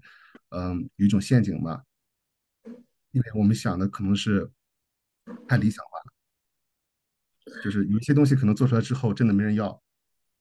[0.51, 1.85] 嗯，有一种陷阱吧，
[3.11, 4.49] 因为我们想的可能是
[5.49, 5.99] 太理想化
[7.57, 9.83] 了，就是有一些东西可能做出来之后真的没人要，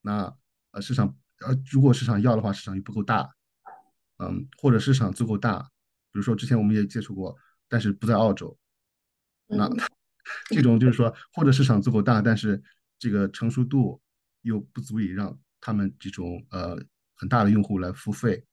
[0.01, 0.37] 那。
[0.77, 3.27] 呃，市场呃，如果市场要的话，市场又不够大，
[4.17, 5.59] 嗯，或者市场足够大，
[6.11, 7.35] 比如说之前我们也接触过，
[7.67, 8.55] 但是不在澳洲，
[9.47, 9.67] 那
[10.53, 12.61] 这种就是说，或者市场足够大，但是
[12.99, 13.99] 这个成熟度
[14.43, 16.77] 又不足以让他们这种呃
[17.15, 18.45] 很大的用户来付费，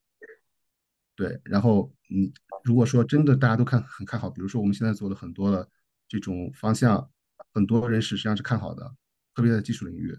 [1.14, 2.32] 对，然后嗯
[2.62, 5.68] 如果说真的大家都看很看好，比如说我们现在做了很多的
[6.08, 7.10] 这种方向，
[7.52, 8.96] 很多人实际上是看好的，
[9.34, 10.18] 特别在技术领域。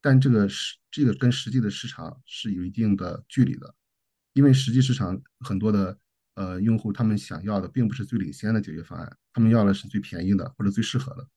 [0.00, 3.74] 但这个是这个跟实际的市场是有一定的距离的，
[4.32, 5.98] 因为实际市场很多的
[6.34, 11.28] 呃用户他们想要的并不是最领先的解决方案，他们要的是最便宜的或者最适合的。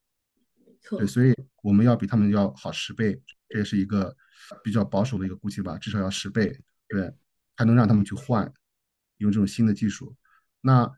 [0.97, 4.15] 对，所以我们要比他们要好十倍，这也是一个
[4.63, 7.13] 比较保守的一个估计吧，至少要十倍，对，
[7.58, 8.52] 才能让他们去换
[9.17, 10.15] 用这种新的技术。
[10.60, 10.89] 那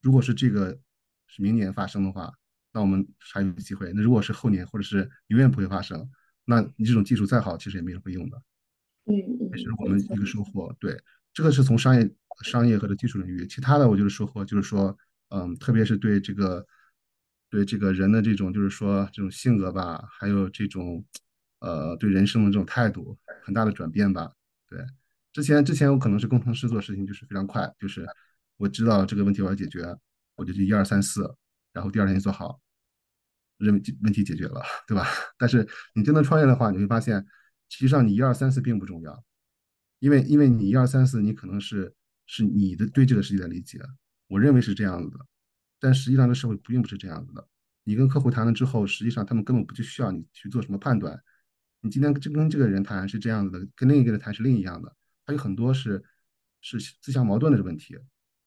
[0.00, 0.78] 如果是这个
[1.26, 2.32] 是明年发生的话，
[2.72, 3.92] 那我们还有机会。
[3.94, 6.10] 那如果是后年或者是永远不会发生？
[6.46, 8.42] 那你这种技术再好，其实也没人会用的。
[9.04, 10.74] 嗯嗯，这是我们一个收获。
[10.80, 10.98] 对，
[11.34, 12.10] 这个是从商业、
[12.42, 13.46] 商业和的技术领域。
[13.46, 14.96] 其他的，我觉得收获就是说，
[15.28, 16.66] 嗯，特别是对这个
[17.50, 21.04] 对这个人的这种就是说这种性格吧，还有这种
[21.58, 24.32] 呃对人生的这种态度很大的转变吧。
[24.68, 24.84] 对，
[25.32, 28.06] 之前之前我可能是工程师做事情就是非常快，就是
[28.56, 29.96] 我知道这个问题我要解决，
[30.34, 31.32] 我就去一二三四，
[31.72, 32.60] 然后第二天就做好，
[33.58, 35.06] 认为问题解决了，对吧？
[35.38, 37.24] 但是你真的创业的话，你会发现，
[37.68, 39.24] 实际上你一二三四并不重要，
[39.98, 41.94] 因为因为你一二三四，你可能是
[42.26, 43.80] 是你的对这个世界的理解，
[44.28, 45.26] 我认为是这样子的，
[45.80, 47.48] 但实际上这社会并不是这样子的。
[47.84, 51.22] 你跟客户谈了之后，实际上他们根本不就需要你去做什么判断。
[51.80, 56.02] 你今天跟跟这个人谈是这样子的，跟另一个人谈是另一样的，他有很多是
[56.60, 57.96] 是自相矛盾的问题，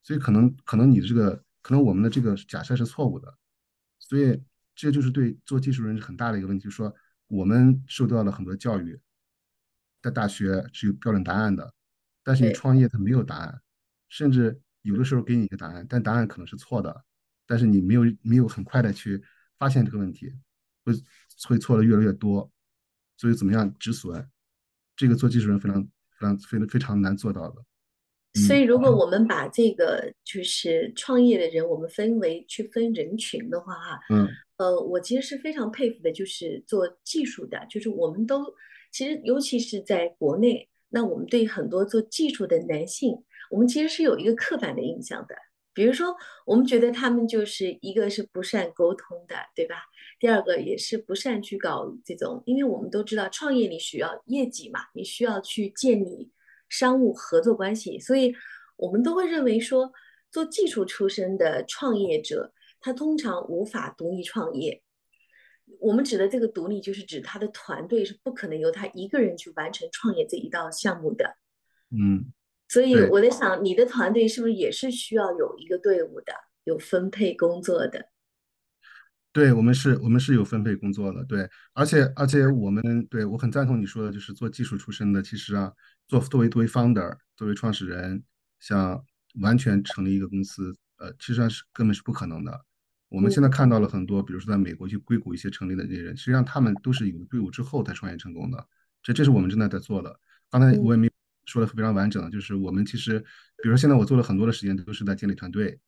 [0.02, 3.34] 所以可能可能你的这个可能我们的这个假设是错误的，
[3.98, 4.42] 所以
[4.74, 6.94] 这就是对做技术人很大的一个问题，就是说
[7.28, 8.98] 我们受到了很多教育，
[10.02, 11.74] 在大学是有标准答案的，
[12.22, 13.60] 但是你，创业它没有答案，
[14.08, 17.04] 甚至有的时候给你一个答案，但答案可能是错的，
[17.46, 19.22] 但是你没有没有很快的去
[19.58, 20.32] 发现这个问题，
[20.84, 20.92] 会
[21.48, 22.50] 会错的越来越多，
[23.16, 24.26] 所以怎么样止损，
[24.96, 27.60] 这个做技术人非常非常非常非常难做到的。
[27.60, 27.66] 嗯
[28.46, 34.28] 所以如果我们把这个就是创业的人，我们分为去分人群的话，哈，嗯
[34.60, 38.44] 呃，我其实是非常佩服的，就是做技术的，就是我们都
[38.92, 43.16] 其实尤其是在国内，那我们对很多做技术的男性，
[43.50, 45.34] 我们其实是有一个刻板的印象的。
[45.72, 49.76] 比如说，我们觉得他们就是一个是不善沟通的，对吧？
[50.18, 56.30] 第二个也是不善去搞这种，因为我们都知道创业你需要业绩嘛，你需要去建立
[56.68, 58.34] 商务合作关系，所以
[58.76, 59.90] 我们都会认为说，
[60.30, 64.82] 做技术出身的创业者，他通常无法独立创业。
[65.78, 71.36] 我们指的这个独立，就是指他的团队是不可能由他一个人去完成创业这一道项目的。
[71.90, 72.32] 嗯，
[72.68, 72.94] 所以。
[73.08, 76.32] 我在想，你的团队是不是也是需要有一个队伍的，
[76.64, 78.08] 有分配工作的？
[79.32, 85.72] 对，我们是，我们是有分配工作的，对，而且而且我们对我很赞同你说的，就是做技术出身的，其实啊，
[86.08, 88.24] 做作为作为 founder，作为创始人，
[88.58, 89.04] 想
[89.40, 92.64] 完全成立一个公司，呃，其实上是根本是不可能的。
[93.10, 98.66] 我们现在嗯看到了很多，比如说在美国去硅谷一些成立的这些人，实际上他们都是有了队伍之后才创业成功的，
[99.02, 100.18] 这这是我们正在在做的。
[100.48, 101.10] 刚才我也嗯没
[101.44, 105.78] 说的非常完整，就是我们其实，比如说现在我做了很多的时间都是在建立团队，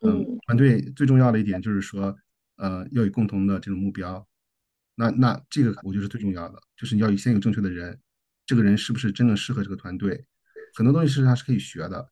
[0.00, 2.16] 嗯，嗯团队最重要的一点就是说，
[2.56, 4.26] 呃，要有共同的这种目标。
[4.94, 8.00] 那那这个我觉得是最重要的，就是你要先有正确的人，
[8.46, 10.24] 这个人是不是真正适合这个团队？
[10.74, 12.08] 很多东西实际上是可以学的。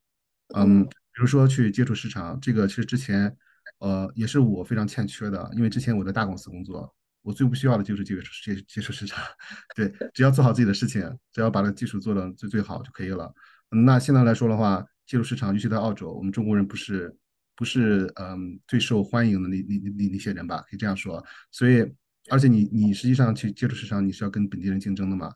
[0.55, 3.37] 嗯，嗯比如说去接触市场，这个其实之前，
[3.79, 9.23] 呃，也是我非常欠缺的，因为之前我在大公司工作，我最不需要的就是接触接接触市场，
[9.77, 13.33] 对，只要做好自己的事情，只要把这个技术做的最最好就可以了。
[13.71, 17.15] 嗯那现在来说的话，接触市场，尤其在澳洲，我们中国人不是
[17.57, 21.23] 不是嗯最受欢迎的那那那那些人吧，可以这样说。
[21.51, 21.85] 所以，
[22.31, 25.35] 而且你你实际上去接触市场，你是要跟本地人竞争的嘛，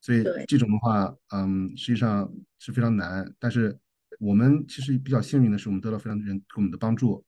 [0.00, 3.32] 所以对，这种的话，嗯，实际上是非常难。
[3.38, 3.78] 但是
[4.18, 7.24] 我们其实比较幸运的是，我们得到非常多人给我们的帮助，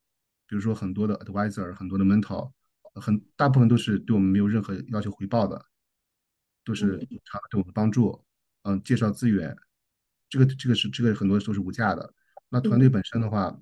[0.46, 2.52] 比如说很多的 advisor，很多的 mentor，
[2.94, 5.66] 很大部分都是对我们没有任何要求回报的，
[6.64, 8.24] 都是嗯常对我们帮助，
[8.62, 9.56] 嗯，介绍资源，
[10.28, 12.14] 这个这个是这个很多都是无价的。
[12.48, 13.58] 那团队嗯本身的话，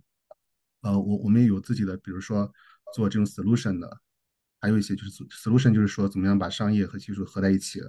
[0.83, 2.53] 呃，我我们也有自己的，比如说
[2.95, 4.01] 做这种 solution 的，
[4.61, 7.81] 还有一些就是 solution，就是说怎么样把商业和技术合在一起，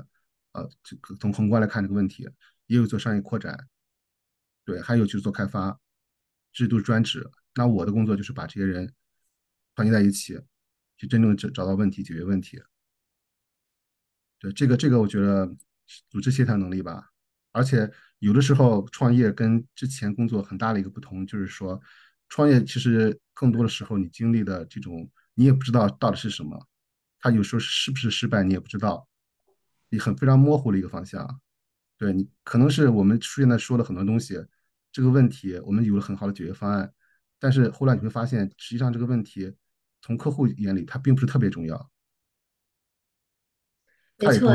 [0.53, 2.29] 呃，这个从宏观来看这个问题，
[2.67, 3.67] 也有做商业扩展，
[4.63, 5.77] 对，还有就是做开发，
[6.53, 7.29] 制度专职。
[7.55, 8.93] 那我的工作就是把这些人
[9.73, 10.39] 团结在一起，
[10.97, 12.61] 去真正找找到问题，解决问题。
[14.39, 15.55] 对，这个这个我觉得
[16.09, 17.11] 组织协调能力吧，
[17.51, 17.89] 而且
[18.19, 21.81] 有的时候创业跟之前工作很大的一个不同，就是说
[22.27, 26.67] 创业其实更多的时候你经历的这种你也不知道到底是什么，
[27.19, 29.07] 它有时候是不是失败你也不知道，
[29.89, 31.39] 你很非常模糊的一个方向。
[31.97, 34.45] 对你可能是我们出现在说了很多东西，
[34.91, 36.93] 这个问题我们有了很好的解决方案，
[37.39, 39.53] 但是后来你会发现，实际上这个问题
[40.01, 41.91] 从客户眼里它并不是特别重要，
[44.17, 44.51] 没错，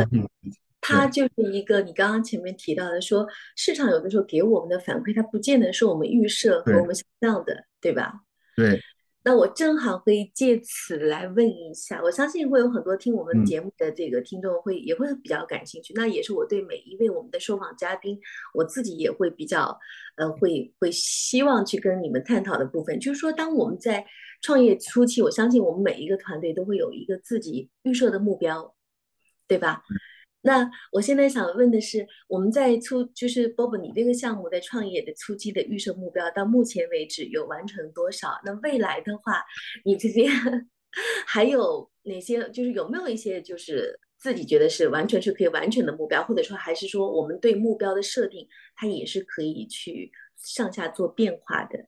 [0.80, 8.22] 它就是一个你刚刚前面提到的说，市场有的时候给我们的反馈，它不见得是我们预设和我们想象的，对吧？
[8.56, 8.80] 对，
[9.22, 13.44] 那我正好可以借此来问一下，我相信会有很多听我们嗯。
[13.44, 15.92] 节目的这个听众会也会比较感兴趣。
[15.94, 18.18] 那也是我对每一位我们的受访嘉宾，
[18.54, 19.78] 我自己也会比较
[20.16, 24.06] 呃会会希望去跟你们探讨的部分，就是说，当我们在
[24.40, 28.74] 创业初期，我相信我们每一个团队都会有一个自己预设的目标，
[29.46, 29.82] 对吧？
[30.42, 38.40] 那我现在想问的是，我们在初就是 Bob，，你这个项目在创业的初期的预设目标，到目前为止有完成多少？
[38.44, 39.42] 那未来的话，
[39.84, 40.30] 你这边
[41.26, 42.48] 还有哪些？
[42.50, 51.86] 就是有没有一些就是自己觉得是完全是可以完成的目标，或者说还是说我们对目标的设定，它也是可以去上下做变化的？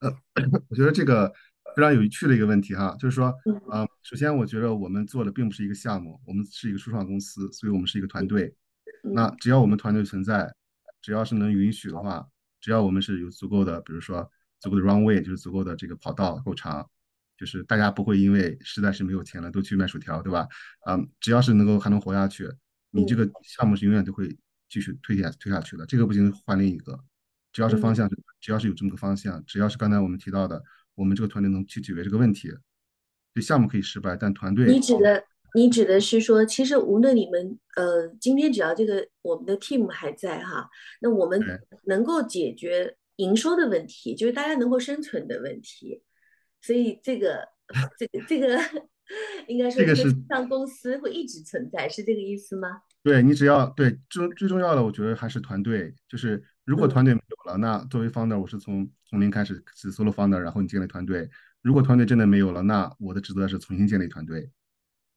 [0.00, 0.10] 呃，
[0.70, 1.32] 我觉得这个
[1.76, 8.54] 非常有趣的一个问题哈，就是说，嗯呃，首先我觉得我们做的并不是一个项目，我们是一个初创公司，所以我们是一个团队。
[9.02, 10.52] 那嗯只要我们团队存在，
[11.00, 12.26] 只要是能允许的话，
[12.60, 14.28] 只要我们是有足够的，比如说
[14.60, 16.88] 足够的 runway，就是足够的这个跑道够长，
[17.36, 20.46] 就是大家不会因为实在是没有钱了都去卖薯条，对吧？
[20.84, 22.48] 啊、只要是能够还能活下去，
[22.90, 24.36] 你这嗯个项目是永远都会
[24.68, 25.86] 继续推下推下去的。
[25.86, 26.98] 这个不行换另一个，
[27.52, 28.10] 只要是方嗯，向，
[28.40, 30.62] 只要是有这么个方向，只要是刚才我们提到的，
[30.94, 32.52] 我们这个团队能去解决这个问题，
[33.34, 40.68] 这项目可以失败，但团队你指的你指的是说，其实无论你们呃今天只要这个我们的 team 还在哈，
[41.00, 41.40] 那我们
[41.84, 46.02] 能够解决营收的问题，就是大家能够生存的问题。
[46.60, 47.46] 所以这个
[47.98, 48.58] 这个这个
[49.48, 52.68] 应该说这个是上公司会一直存在，是这个意思吗？
[53.02, 55.94] 对你只要对最最重要的，我觉得还是团队。
[56.08, 61.28] 就是如果团嗯队没有了，那作为 founder，我是从从零开始是 solo founder，然后你建立团队。
[61.62, 64.50] 如果团队真的没有了，那我的职责是重新建立团队。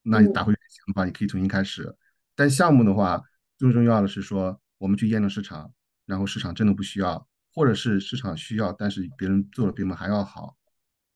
[0.04, 1.94] 那你打嗯回原形的话，你可以重新开始。
[2.36, 3.22] 但项目的话，
[3.58, 5.74] 最重要的是说，我们去验证市场，
[6.06, 10.56] 然后市场真的不需要，或者是市场需要，但是别人做的比我们还要好。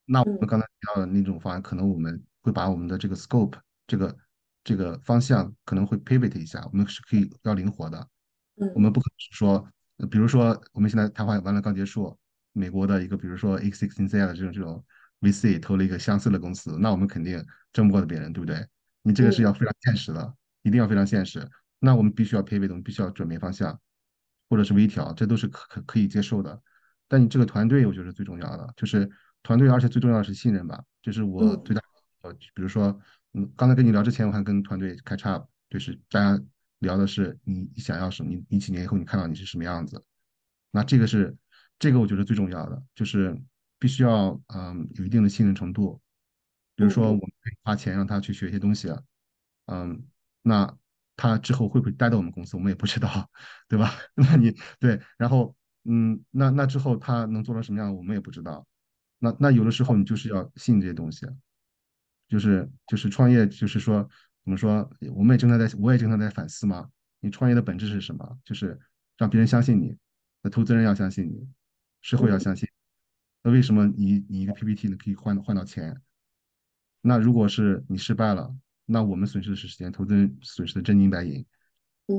[0.05, 3.53] 那我们嗯刚才提到的那种方案，可能我们会把我们的这个 scope
[3.85, 4.17] 这个
[4.63, 8.09] 这个方向可能会 pivot 一下，我们是可以要灵活的。
[8.73, 12.17] 我们嗯不可能是说，呃比如说我们现在谈话完了刚结束，
[12.53, 14.83] 美国的一个比如说 X X Z 的这种这种
[15.21, 18.65] VC 投了一个相似的公司，那我们肯定争不过别人，对不对？
[19.01, 21.47] 你这个是嗯要非常现实的，一定要非常现实。
[21.79, 23.79] 那我们必须要 pivot，我们必须要转变方向，
[24.49, 26.61] 或者是微调，这都是可可可以接受的。
[27.07, 29.09] 但你这个团队，我觉得是最重要的，就是
[29.41, 30.83] 团队，而且最重要的是信任吧。
[31.01, 31.81] 就是我嗯最大，
[32.21, 32.99] 呃，比如说，
[33.33, 36.43] 嗯，刚才跟你聊之前，我还跟团队开叉，就是大家
[36.79, 40.03] 聊的是你你想要什么，你你几年以后你看到你是什么样子。
[40.71, 41.35] 那这个是
[41.79, 43.41] 这个我觉得最重要的，就是
[43.79, 45.99] 必须要嗯有一定的信任程度。
[46.75, 48.89] 比如说我们可以花钱让他去学一些东西，
[49.65, 50.05] 嗯，
[50.41, 50.77] 那
[51.17, 53.29] 他之后会不会待到我们公司，我们也不知道，
[53.67, 53.91] 对吧？
[54.15, 58.65] 那你对，然后嗯，那那之后他能做成什么样，我们也不知道。
[59.17, 61.27] 那那有的时候你就是要信这些东西，
[62.29, 64.07] 就是就是创业，就是说
[64.45, 66.89] 怎么说，我们也经常在，我也经常在反思嘛。
[67.19, 68.39] 你创业的本质是什么？
[68.45, 68.79] 就是
[69.17, 69.97] 让别人相信你，
[70.41, 71.45] 那投资人要相信你，
[72.01, 72.68] 社会要嗯相信。
[73.43, 76.01] 那为什么你你一个 PPT 呢可以换换到钱？
[77.01, 78.53] 那如果是你失败了，
[78.85, 81.45] 那我们损失的是时间，投资人损失的真金白银，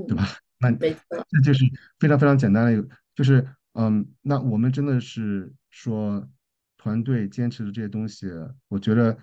[0.09, 0.27] 对吧？
[0.61, 1.65] 嗯，那这就是
[1.99, 6.27] 非常非常简单的一个，就是嗯，那我们真的是说
[6.77, 8.27] 团队坚持的这些东西，
[8.69, 9.19] 我觉得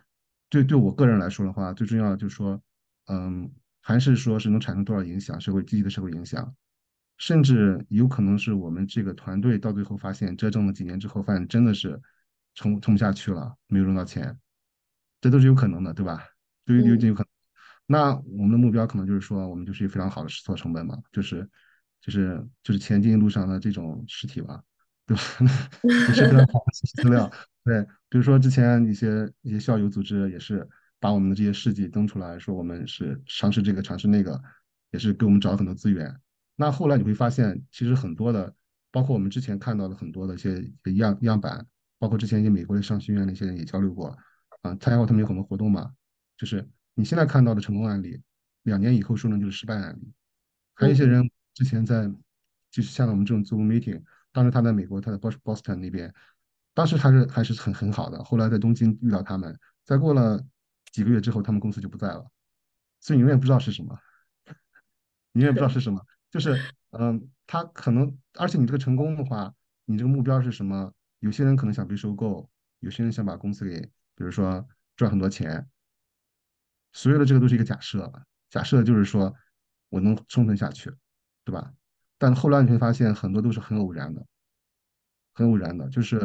[0.49, 2.62] 对对我个人来说的话，最重要的就是说，
[3.07, 6.55] 嗯，还是说是能产生多少影响，社会积极的社会影响，
[7.17, 11.99] 甚至有可能是我们这个团队到最后发现，折腾了几年之后，发现真的是
[12.53, 14.38] 撑撑不下去了，没有融到钱，
[15.19, 16.23] 这都是有可能的，对吧？
[16.65, 17.27] 都有有可能。
[17.86, 21.49] 那我们的目标可能就是说，我们就是一个非常好的试错成本嘛，就是
[22.01, 24.62] 就是就是前进路上的这种实体吧，
[25.06, 25.23] 对吧？
[25.84, 27.32] 也是非常好的资料。
[27.63, 30.67] 对，比如说之前一些一些校友组织也是
[30.99, 34.41] 把我们的这些事迹登出来，说我们是尝试这个尝试那个，
[34.91, 36.13] 也是给我们找了很多资源。
[36.60, 38.54] 那后来你会发现，其实很多的，
[38.91, 40.60] 包括我们之前看到的很多的一些
[40.96, 41.63] 样样板，
[42.00, 44.08] 包括之前一些美国的商学院的一些人也交流过，
[44.63, 45.93] 啊、参加过他们有很多活动嘛，
[46.36, 48.20] 就是你现在看到的成功案例，
[48.63, 50.12] 两年以后说不定就是失败案例。
[50.74, 52.08] 还有一些嗯人之前在，
[52.72, 56.12] 就是像我们这种 Zoom meeting，当时他在美国，他在 Bos- Boston 那边，
[56.74, 58.24] 当时还是还是很很好的。
[58.24, 60.43] 后来在东京遇到他们，再过了
[60.91, 62.30] 几个月之后，他们公司就不在了，
[63.00, 63.98] 所以你永远不知道是什么，
[65.34, 66.04] 你永远不知道是什么。
[66.38, 69.52] 就是嗯，他可能，而且你这个成功的话，
[69.85, 70.94] 你这个目标是什么？
[71.17, 72.48] 有些人可能想被收购，
[72.79, 73.81] 有些人想把公司给，
[74.13, 75.67] 比如说赚很多钱，
[76.94, 78.12] 所有的这个都是一个假设，
[78.52, 79.33] 假设就是说
[79.90, 80.94] 我能生存下去，
[81.44, 81.73] 对吧？
[82.19, 84.23] 但后来你会发现很多都是很偶然的，
[85.33, 86.17] 很偶然的，就是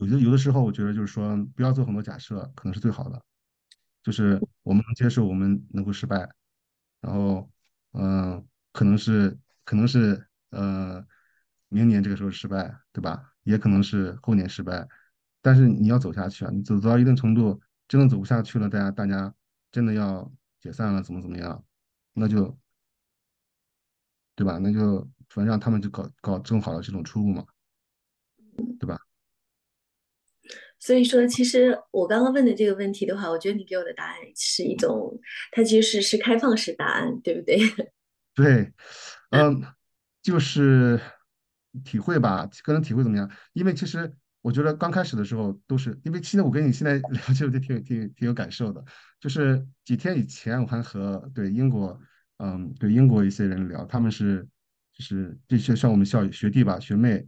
[0.00, 3.22] 有的有的时候我觉得就是说不要做很多假设，可能是最好的，
[4.02, 6.26] 就是我们能接受我们能够失败，
[7.02, 7.50] 然后
[7.92, 8.42] 嗯、
[8.74, 11.02] 可能是可能是呃
[11.68, 13.32] 明年这个时候失败，对吧？
[13.44, 14.86] 也可能是后年失败，
[15.40, 19.32] 但是你要走下去啊，你走到一定程度，真的走不下去了，大家大家
[19.70, 21.64] 真的要解散了，怎么怎么样？
[22.14, 22.58] 那就
[24.34, 24.58] 对吧？
[24.58, 27.46] 那就反正让他们就搞搞正好的这种出路嘛，
[28.80, 28.98] 对吧？
[30.78, 35.18] 所以说，其实我刚刚问的这个问题的话，我觉得你给我的答案是一种，
[35.52, 37.58] 它其实是是开放式答案，对不对？
[38.34, 38.72] 对，
[39.30, 39.62] 嗯，
[40.22, 41.00] 就是
[41.84, 43.30] 体会吧，个人体会怎么样？
[43.52, 44.12] 因为其实
[44.42, 48.84] 我觉得刚开始的时候都是，因为现在我跟你现在聊 就挺挺挺有感受的，
[49.20, 51.98] 就是几天以前我还和对英国，
[52.38, 54.46] 嗯，对英国一些人聊，他们是
[54.92, 57.24] 就是这些像我们校学弟吧学妹，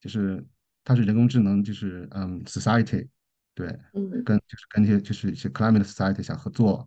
[0.00, 0.44] 就是
[0.84, 3.08] 他是人工智能，就是嗯 society，
[3.54, 4.22] 对，嗯。
[4.24, 6.86] 跟就是跟一些就是一些 climate society 想合作，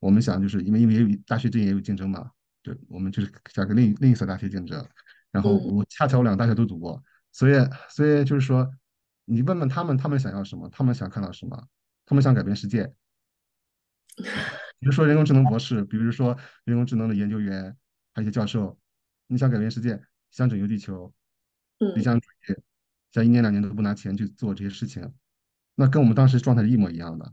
[0.00, 2.30] 我们想就是因为因为也有大学之间也有竞争嘛。
[2.62, 4.88] 对，我们就是想跟另另一所大学竞争，
[5.30, 5.76] 然后嗯。
[5.76, 7.02] 我恰巧我两个大学都读过，
[7.32, 7.54] 所以
[7.90, 8.72] 所以就是说，
[9.24, 11.68] 你问问他们，他们想要什么，他们想看到什么，
[12.06, 12.84] 他们想改变世界。
[12.84, 12.94] 啊，
[14.78, 17.76] 比如说人工智能博士，比如说人工智能的研究员，
[18.12, 18.78] 还有一些教授，
[19.26, 20.00] 你想改变世界，
[20.30, 21.12] 想拯救地球，
[21.78, 22.02] 理嗯。
[22.02, 22.54] 想主义，
[23.10, 25.12] 想一年两年都不拿钱去做这些事情，
[25.74, 27.32] 那跟我们当时状态是一模一样的。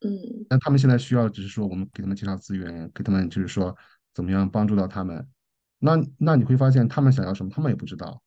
[0.00, 0.10] 嗯，
[0.48, 3.74] 但他们现在需要只是说我们给他们介绍资源，给他们就是说
[4.14, 5.28] 怎么样帮助到他们。
[5.78, 8.22] 那那你会发现他们想要什么，他们也不知道，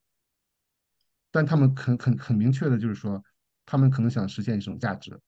[1.31, 3.23] 但他们很很很明确的就是说，
[3.65, 5.19] 他们可能想实现一种价值，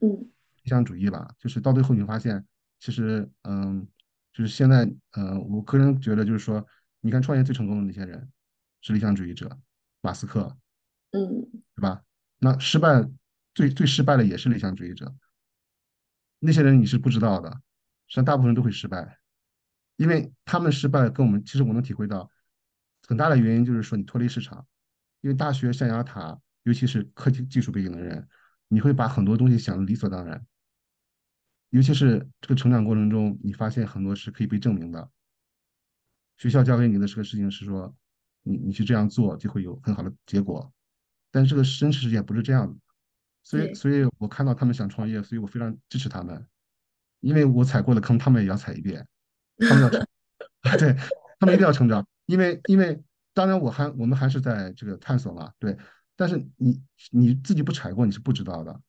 [0.00, 0.30] 嗯
[0.62, 1.34] 理想主义吧。
[1.38, 2.46] 就是到最后你会发现，
[2.78, 3.86] 其实嗯，
[4.32, 6.66] 就是现在呃，我个人觉得就是说，
[7.00, 8.30] 你看创业最成功的那些人
[8.80, 9.58] 是理想主义者，
[10.00, 10.56] 马斯克，
[11.10, 11.20] 嗯
[11.74, 12.02] 对吧？
[12.38, 13.06] 那失败
[13.54, 15.14] 最最失败的也是理想主义者，
[16.38, 17.50] 那些人你是不知道的，
[18.06, 19.18] 实际上大部分人都会失败。
[19.96, 22.30] 因为他们失败跟我们，其实我能体会到
[23.06, 24.66] 很大的原因就是说你脱离市场，
[25.20, 28.28] 因为大学象牙塔，尤其是科技技术背景的人，
[28.68, 30.46] 你会把很多东西想的理所当然，
[31.70, 35.10] 尤其是这个成长过程中，你发现很多是可以被证明的。
[36.36, 37.94] 学校教给你的这个事情是说，
[38.42, 40.70] 你你去这样做就会有很好的结果，
[41.30, 42.78] 但是这个真实世界不是这样的，
[43.42, 46.46] 所以所以我看到他们想创业，所以我非常支持他们，
[47.20, 49.06] 因为我踩过的坑，他们也要踩一遍，
[49.68, 50.06] 他们要成。
[50.78, 50.94] 对，
[51.38, 53.00] 他们一定要成长，因为因为
[53.32, 55.76] 当然我还我们还是在这个探索嘛，对，
[56.16, 56.82] 但是你
[57.12, 58.80] 你自己不踩过你是不知道的，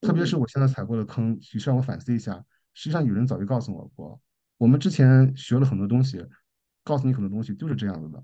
[0.00, 2.44] 特别是嗯我现在踩过的坑，其实让我反思一下，
[2.74, 4.20] 实际上有人早就告诉我过，
[4.56, 6.24] 我们之前学了很多东西，
[6.84, 8.22] 告诉你很多东西就是这样子的，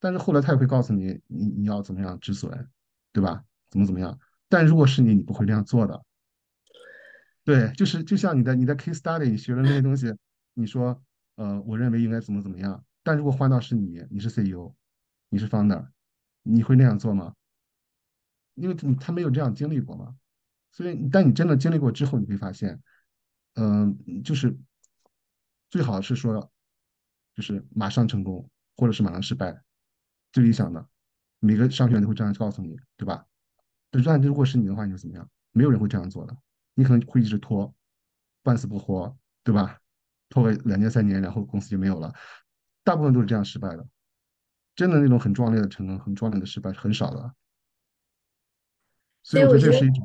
[0.00, 2.68] 但是后来他也会告诉你，你你要怎么样止损，
[3.12, 3.44] 对吧？
[3.70, 4.18] 怎么怎么样？
[4.48, 6.02] 但如果是你，你不会这样做的，
[7.44, 10.12] 对，就是就像你的你的 case study，你学的那些东西，
[10.54, 11.00] 你说，
[11.42, 14.72] 呃，我认为应该怎么怎么样，但如果换到是你，你是 CEO，
[15.28, 15.88] 你是 founder，
[16.42, 17.34] 你会那样做吗？
[18.54, 20.14] 因为你他没有这样经历过嘛，
[20.70, 22.80] 所以但你真的经历过之后，你会发现，
[23.54, 24.56] 嗯、就是
[25.68, 26.48] 最好是说，
[27.34, 29.60] 就是马上成功，或者是马上失败，
[30.32, 30.88] 最理想的，
[31.40, 33.26] 每个商学院都会这样告诉你，对吧？
[33.90, 35.28] 但如果是你的话，你会怎么样？
[35.50, 36.36] 没有人会这样做的。
[36.74, 37.74] 你可能会一直拖，
[38.44, 39.81] 半死不活，对吧？
[40.32, 42.10] 拖个两年三年，然后公司就没有了。
[42.82, 43.86] 大部分都是这样失败的，
[44.74, 47.34] 真的那种很壮烈的成功、很壮烈的失败是很少的。
[49.22, 50.04] 所以我觉得，这是一种，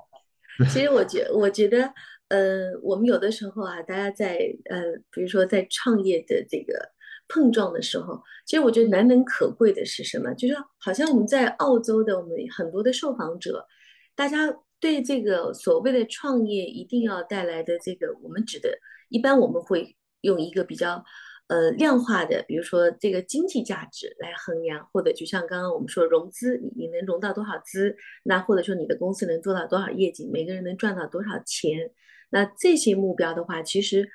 [0.70, 1.94] 其实我觉我觉得，
[2.28, 4.38] 呃，我们有的时候啊，大家在
[4.70, 6.92] 呃，比如说在创业的这个
[7.28, 10.34] 碰撞的时候，其实我觉得难能可贵的是什么？
[10.36, 13.66] 就是好像我们在澳洲的我们很多的受访者，
[14.14, 18.70] 大家对这个所谓的创业一定要带来的这个，我们指的，
[19.10, 21.04] 一般我们会用一个比较。
[21.50, 31.90] 呃，量化的，比如说这个经济价值来衡量，或者就像刚刚我们说融资，你你能融到多少资，那或者说你的公司能做到多少业绩，每个人能赚到多少钱，
[32.32, 34.06] 那这些目标的话，其实，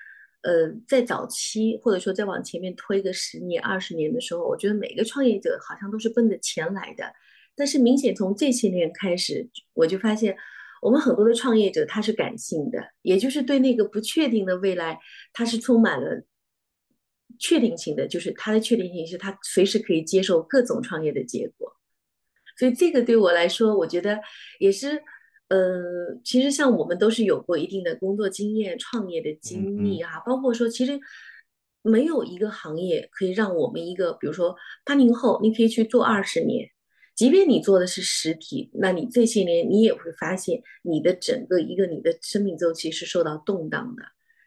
[0.43, 7.11] 呃，在早期或者说再往前面推个十年、二十年的时候，我觉得每个创业者好像都是奔着钱来的。
[7.57, 10.37] 但是明显从这些年开始，我就发现
[10.83, 14.99] 我们很多的创业者他是感性的，也就是对那个不确定的未来，
[15.33, 16.25] 他是充满了。
[17.39, 21.73] 确定性的就是他的确定性是他随时可以接受各种创业的结果，
[22.59, 24.21] 所以这个对我来说，我觉得
[24.61, 25.03] 也是，
[25.49, 31.01] 呃，其实像我们都是有过一定的工作经验、创业的经历哈，包括说，其实
[31.81, 34.55] 没有一个行业可以让我们一个，比如说
[34.85, 36.69] 八零后，你可以去做二十年，
[37.15, 44.03] 即便你做的是实体，那你这些年你也会发现你的整个一个你的生命周期是受到动荡的，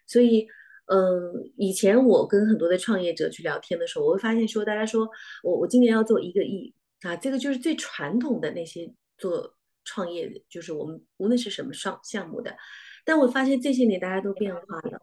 [0.06, 0.48] 所以。
[0.88, 5.10] 嗯，以前我跟很多的创业者去聊天的时候，我会发现说，大家说
[5.42, 12.56] 我我今年要做一个亿，啊，这个就是最传统的那些做创业的，就是我们无论是什么上项目的，
[13.04, 15.02] 但我发现这些年大家都变化了。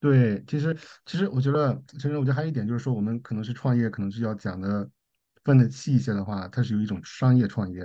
[0.00, 0.74] 对，其实
[1.04, 4.88] 其实我觉得，其实我觉得还有一点就是说，我们可能是创业，可能是要讲的
[5.44, 7.82] 分的细一些的话，它是有一种商业创业，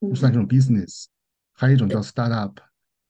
[0.00, 1.06] 就算这种嗯 business，
[1.52, 2.56] 还有一种，叫 startup。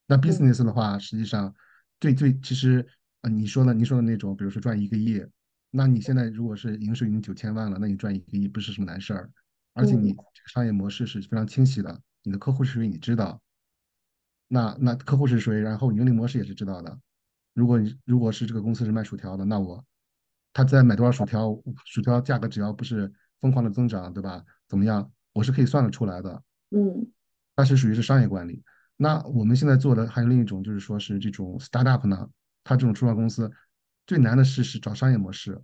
[0.06, 1.54] 那嗯 business 的话，实际上
[2.00, 2.86] 最最其实
[3.22, 5.24] 呃，你说的你说的那种，比如说赚一个亿，
[5.70, 9.30] 那你现在如果是营收已经九千万了，那你赚一个亿不是什么难事儿，
[9.72, 13.40] 而且你嗯这个商业模式是非常清晰的，你的客户是谁你知道，
[14.48, 16.98] 那那客户是谁，然后盈利模式也是知道的。
[17.58, 19.84] 如果你如果是这个公司是卖薯条的，那我
[20.52, 24.44] 他在买多少薯条，薯条价格只要不是疯狂的增长，对吧？
[24.68, 26.40] 怎么样，我是可以算得出来的。
[26.70, 27.10] 嗯
[27.56, 28.62] 它是属于是商业管理。
[28.96, 32.30] 那我们现在做的还有另一种，就是说是这种 startup 呢，
[32.62, 33.50] 它这种初创公司
[34.06, 35.60] 最难的是是找商业模式，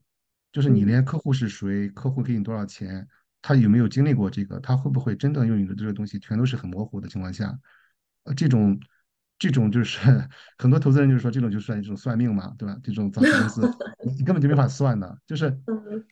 [0.50, 3.06] 就是你嗯连客户是谁，客户给你多少钱，
[3.40, 7.56] 他有没有经历过这个，他会不会真正用你的这个东西，全都是很模糊的情况下，
[8.24, 8.76] 呃，这种
[9.38, 9.98] 这种就是
[10.58, 12.78] 很多投资人就是说这种就算一种算命嘛，对吧？
[12.82, 13.70] 这种早期公司
[14.04, 16.04] 你你根本就没法算的，就是嗯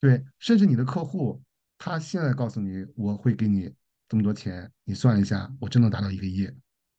[0.00, 1.42] 对，甚至你的客户
[1.78, 3.72] 他现在告诉你我会给你
[4.08, 6.50] 这么多钱，你算一下，我真能达到一个亿，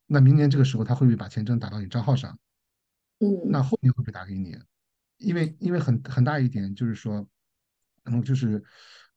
[0.07, 2.37] 那明年这个时候他会不会把钱真打到你账号上？
[3.19, 4.57] 嗯那嗯后面会不会打给你？
[5.17, 7.27] 因为因为很很大一点就是说，
[8.03, 8.63] 可能就是，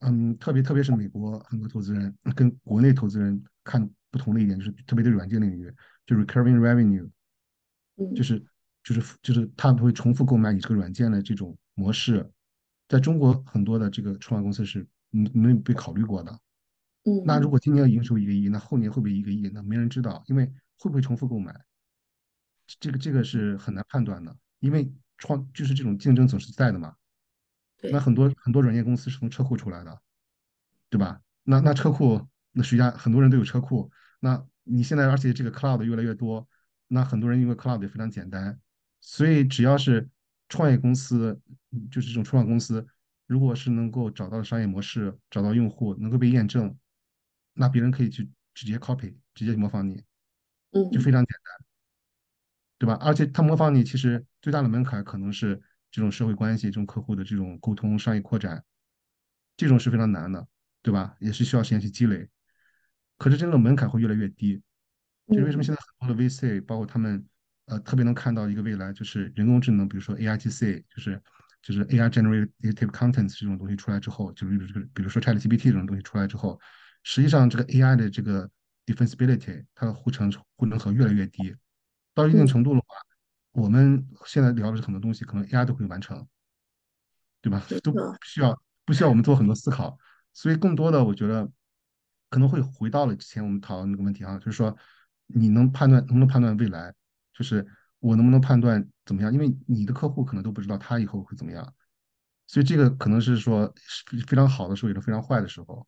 [0.01, 5.75] 嗯，特别特别是美国很多投资人跟国内投资人看不同的一点，就是特别对软件领域，
[6.07, 7.11] 就 recurring revenue，
[8.15, 8.47] 就嗯是
[8.85, 12.31] 就是就是他们会重复购买你这个软件的这种模式，
[12.89, 16.39] 在中国很多的这个创业公司是没没被考虑过的。
[17.25, 19.51] 那如嗯果今年要营收一个亿，那后年会不会一个亿？
[19.53, 20.47] 那没人知道，因为
[20.79, 21.53] 会不会重复购买？
[22.79, 26.95] 这个这个是很难判断的，因为创就是这种竞争总是在的嘛。
[27.91, 30.01] 那，很多很多软件公司是从车库出来的，
[30.89, 31.21] 对吧？
[31.43, 33.91] 那那车库，那谁家很多人都有车库。
[34.25, 36.49] 那你现在而且这个 cloud 越来越多，
[36.89, 38.59] 那很多人因为 cloud 也非常简单，
[39.03, 40.09] 所以只要是
[40.49, 41.39] 创业公司，
[41.73, 42.87] 嗯就是这种初创公司，
[43.27, 46.75] 如果是能够找到商业模式，找到用户，能够被验证，
[47.53, 50.03] 那别人可以去直接 copy，直接模仿你，
[50.73, 51.67] 嗯就非嗯常简单。
[52.79, 52.95] 对吧？
[53.03, 55.61] 而且他模仿你，其实最大的门槛可能是
[55.91, 58.65] 这种社会关系、这种客户的这种沟通、商业扩展，
[59.55, 60.49] 这种是非常难的，
[60.81, 61.15] 对吧？
[61.21, 62.27] 也是需要时间去积累。
[63.19, 64.63] 可是真的门槛会越来越低。
[65.29, 67.25] 就是为什么嗯现在很多的 VC，包括他们，
[67.67, 71.23] 呃，特别能看到一个未来，就是人工智能，比如说 AIGC，就是
[71.63, 76.61] 就是 AI generative contents 这种东西出来之后，就是这个，比如说 ChatGPT 这种东西出来之后，
[77.03, 78.51] 实际上这个 AI 的这个
[78.85, 81.57] defensibility，它的护城护城河越来越低。
[82.13, 82.87] 到一定嗯，程度的话，
[83.53, 86.27] 我们现在聊的很多东西，可能 AI 都会完成，
[87.41, 87.65] 对吧？
[87.83, 89.99] 都不，需要不需要我们做很多思考，
[90.35, 91.51] 所以更多的我觉得
[92.35, 94.77] 可能会回到了之前我们讨论那个问题啊，就是说
[95.29, 96.93] 你能判断能不能判断未来，
[97.33, 97.65] 就是
[98.01, 99.33] 我能不能判断怎么样？
[99.33, 101.73] 因为你的客户可能都不知道他以后会怎么样，
[102.49, 105.87] 所以这个可能是说是非常好的时候，也是非常坏的时候。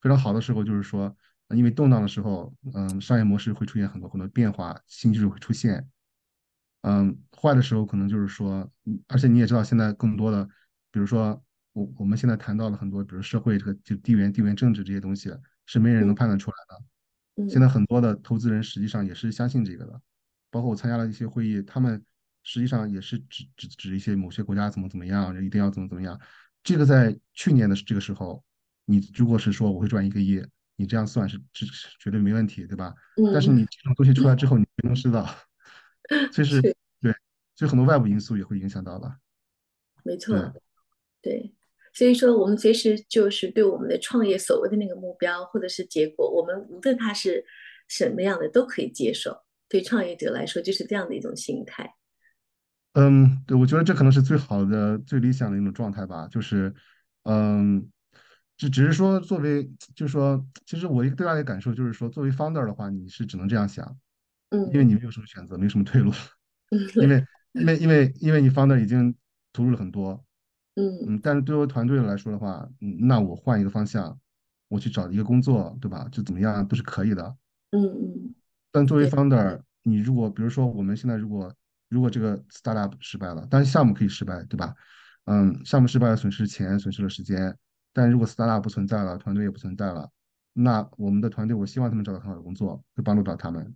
[0.00, 1.14] 非常好的时候就是说，
[1.50, 5.86] 因为动荡的时候，嗯，商业模式会出现很多很多变化，新技术会出现。
[6.80, 8.70] 嗯，坏的时候可能就是说，
[9.08, 10.46] 而且你也知道，现在更多的，
[10.90, 15.30] 比如说我我们现在谈到了很多，比如社会这个就地缘地缘政治这些东西，
[15.66, 17.48] 是没人能嗯判断出来的。
[17.48, 20.00] 现在嗯很多的投资人实际上也是相信这个的，
[20.50, 22.04] 包括我参加了一些会议，他们
[22.42, 26.20] 实际上也是指指指一些某些国家怎么怎么样，一定要怎么怎么样。
[26.62, 28.42] 这个在去年的这个时候，
[28.84, 30.44] 你如果是说我会赚一个亿，
[30.76, 32.94] 你这样算是是是绝对没问题，对吧？
[33.32, 35.26] 但是嗯，你这种东西出来之后，你不能知道，
[36.32, 37.12] 所以是是对，
[37.56, 39.18] 所以很多外部因素也会影响到了。
[40.02, 40.54] 对，没错。
[41.20, 41.54] 对，
[41.94, 47.44] 所以说我们随时就是对我们的创业所谓的那个目标或者是结果，我们无论它是
[47.88, 49.38] 什么样的都可以接受。
[49.68, 51.94] 对创业者来说，就是这样的一种心态。
[52.92, 56.72] 嗯，对，我觉得这可能是最好的、最理想的一种状态吧，就是，
[57.24, 57.90] 嗯，
[58.56, 59.64] 只只是说作为，
[59.96, 63.96] 就是说，其实我一个最大的感受就是说，作为 founder 的话，你是只能这样想，
[64.50, 66.12] 嗯因为你嗯没有什么选择，没有什么退路，
[66.70, 69.12] 嗯，因为，因为因为因为你 founder 已经
[69.52, 70.24] 投入了很多，
[70.76, 74.18] 嗯嗯，但是对于团队来说的话，嗯，那我换一个方向，
[74.68, 76.08] 我去找一个工作，对吧？
[76.10, 77.36] 就怎么样都是可以的。
[77.70, 78.34] 嗯嗯，
[78.72, 81.52] 但作为，founder，你如果比如说我们现在如果
[81.88, 84.74] 如果这个 startup 失败了，但是项目可以失败，对吧？
[85.26, 87.56] 嗯，项目失败了，损失钱，损失了时间。
[87.92, 90.10] 但如果 startup 不存在了，团队也不存在了，
[90.52, 93.74] 那我们的团队，我希望他们找到很好的工作，会帮助到他们。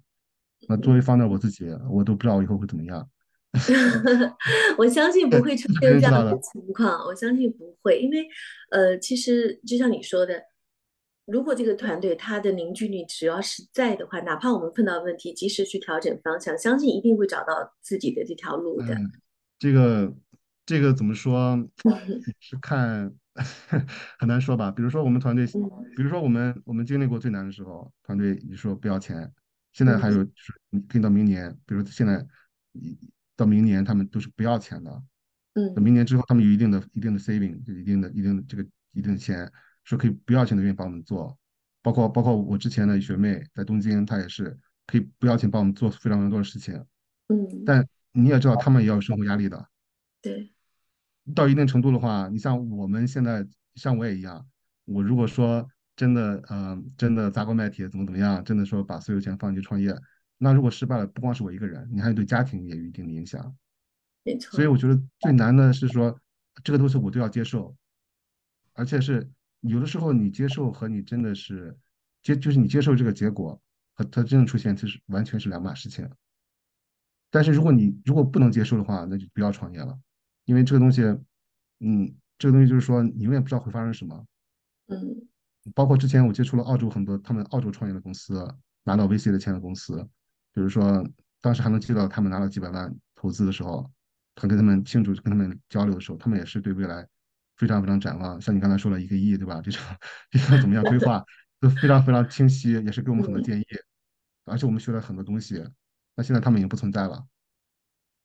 [0.68, 1.02] 那作为嗯。
[1.02, 3.08] founder，我自己我都不知道我以后会怎么样，
[4.76, 6.38] 我相信不会出 现这样的。
[6.40, 8.26] 情况，我相信不会，因为
[8.70, 10.42] 呃，其实就像你说的，
[11.24, 18.94] 如果这个团队它的凝聚力只要是在的话，哪怕我们碰到问题，及时去调整方向，相信一定会找到自己的这条路的。
[18.94, 19.10] 嗯，
[19.58, 20.14] 这个
[20.66, 21.58] 这个怎么说？
[22.40, 23.12] 是看
[24.18, 24.70] 很难说吧。
[24.70, 29.32] 比如说我们团队，嗯比如说我们我们经历过最难的时候，团队你说不要钱，
[29.72, 32.24] 现在还嗯有就是你可以到明年，比如现在
[32.72, 32.98] 一
[33.38, 35.02] 到明年他们都是不要钱的。
[35.54, 38.62] 嗯，等明年之后他们有一定的一定的 saving，就一定的一定的这个
[38.92, 39.50] 一定的钱，
[39.84, 41.38] 说可以不要钱的愿意帮我们做。
[41.80, 46.74] 包括包括我之前的学妹在东京，她也是可以不要钱帮我们做非常非常多的事情。
[47.28, 49.68] 嗯，但你也知道，他们也要有生活压力的。
[50.20, 50.52] 对，
[51.34, 54.44] 到一定程度的话，你像我们现在，像我也一样，
[54.84, 59.94] 我如果说真的，嗯、真的砸锅卖铁，怎么怎么样，真的说把所有钱放进去创业，
[60.38, 63.54] 那如果失败了，不光是我一个人，你还有对家庭也有一定的影响。
[64.24, 66.18] 没错，所以我觉得最难的是说，
[66.62, 67.76] 这个东西我都要接受，
[68.72, 69.28] 而且是
[69.60, 71.76] 有的时候你接受和你真的是
[72.22, 73.60] 接，就是你接受这个结果
[73.94, 76.08] 和它真正出现，其实完全是两码事情。
[77.30, 79.98] 但是如果你如果不能接受的话，那就不要创业了，
[80.44, 81.02] 因为这个东西，
[81.80, 84.24] 嗯，这个东西就是说你永远不知道会发生什么。
[84.86, 85.26] 嗯
[85.74, 90.08] 包括之前我接触了澳洲很多他们澳洲创业的公司，拿到 VC 的钱的公司，
[90.52, 91.06] 比如说
[91.40, 93.90] 当时还能记到他们拿了几百万投资的时候，
[94.34, 97.06] 他跟他们庆祝跟他们交流的时候，他们也是对未来
[97.56, 98.40] 非常非常展望。
[98.40, 99.60] 像你刚才说了一个亿，对吧？
[99.60, 99.80] 这种
[100.30, 101.24] 这种怎么样规划
[101.60, 103.64] 都非常非常清晰，也是给我们很多嗯建议，
[104.44, 105.64] 而且我们学了很多东西。
[106.14, 107.26] 那现在他们已经不存在了，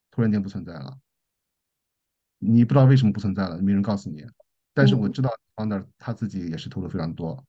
[0.09, 0.97] 突然间不存在了，
[2.39, 4.25] 你不知道为什么不存在了，没人告诉你。
[4.73, 7.45] 但是我嗯知道 founder 他自己也是投的非常多，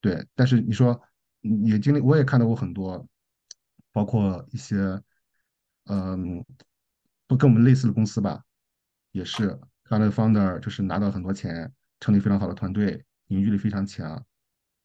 [0.00, 0.24] 对。
[0.34, 1.02] 但是你说嗯
[1.42, 3.06] 也经历，我也看到过很多，
[3.92, 5.00] 包括一些
[5.84, 6.44] 嗯，
[7.26, 8.42] 不跟我们类似的公司吧，
[9.12, 14.24] 也是他的 founder 就是拿到很多钱，成立非常好的团队，凝聚力非常强，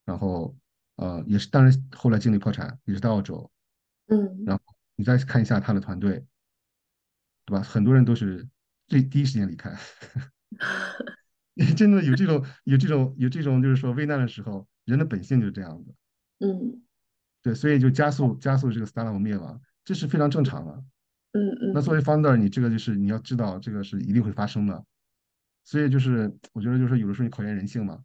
[0.06, 0.56] 然后
[0.96, 3.50] 呃也是，当然后来经历破产，也是在澳洲。
[4.08, 4.64] 嗯然后
[4.96, 6.26] 你再看一下他的团队，
[7.46, 7.62] 对吧？
[7.64, 8.48] 很多人都是
[8.88, 9.74] 最第一时间离开。
[11.78, 15.94] 真的有这种有这种有这种，就是说危难的时候，人的本性就是这样的。
[16.40, 16.82] 嗯
[17.42, 20.84] 对，所以就加速加速这个 startup 灭亡，这是非常正常的。
[21.34, 24.86] 嗯嗯那作为 founder，你这个就是你要知道这个是一定会发生的。
[25.64, 28.04] 所以就是我觉得就是有的时候你考验人性嘛。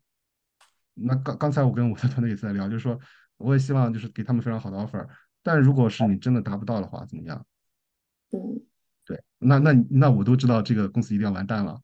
[0.95, 2.99] 那刚刚才我跟我的团队也在聊，就是说
[3.37, 5.07] 我也希望就是给他们非常好的 offer，
[5.43, 7.47] 但如果是你真的达不到的话，怎么样？
[8.33, 8.61] 嗯
[9.05, 11.81] 对，那那那我都知道这个公司一定要完蛋了，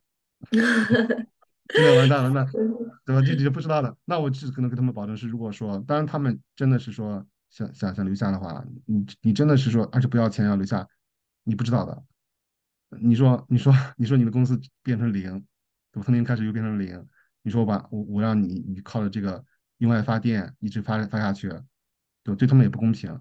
[1.69, 3.23] 真的完蛋了，那嗯对吧？
[3.23, 10.87] 这就不知道了，那我只可能跟他们保证是，如果说，当然他们真的是说想想想留下的话，你你真的是说，而且不要钱要留下，
[11.43, 12.03] 你不知道的。
[13.01, 15.45] 你说你说你说你的公司变成零，
[15.93, 17.07] 从从零开始又变成零，
[17.43, 19.45] 你说我把我我让你你靠着这个
[19.79, 21.53] 用爱发电一直发发下去，
[22.23, 23.21] 对对他们也不公平。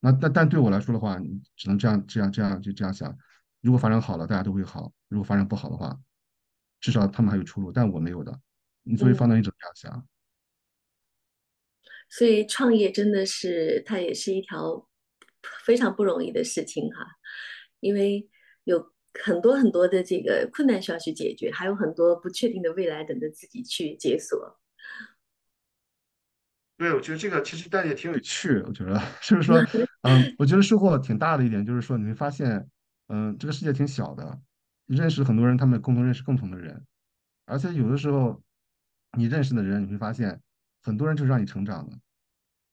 [0.00, 3.16] 那但但对我来说的话，你只能这样这样这样就这样想。
[3.60, 5.96] 如果发展好了，大家都会好；如果发展不好的话，
[6.82, 8.38] 至少他们还有出路，但我没有的。
[8.82, 10.08] 你作为方嗯，导，你怎么这样想？
[12.10, 14.86] 所以创业真的是它也是一条
[15.64, 17.06] 非常不容易的事情哈，
[17.80, 18.28] 因为
[18.64, 24.58] 有很多很多的这个困难需要去解决，还有很多不确定的未来等着自己去解锁。
[26.76, 29.56] 对，我觉得这个其实但也挺有趣，我觉得 就是说，
[30.02, 32.68] 嗯，我觉得收获挺大的一点就是说，你会发现，
[33.06, 34.40] 嗯，这个世界挺小的，
[34.96, 36.84] 认识很多人，他们共同认识共同的人，
[37.46, 38.42] 而且有的时候
[39.16, 40.40] 你认识的人，你会发现
[40.82, 41.98] 很多人就是让你成长的。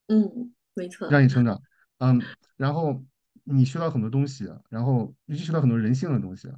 [0.08, 1.10] 嗯，没错。
[1.10, 1.62] 让你成长，
[2.00, 2.22] 嗯，
[2.58, 3.04] 然后
[3.44, 6.52] 你学到很多东西，然后尤其学到很多人性的东西，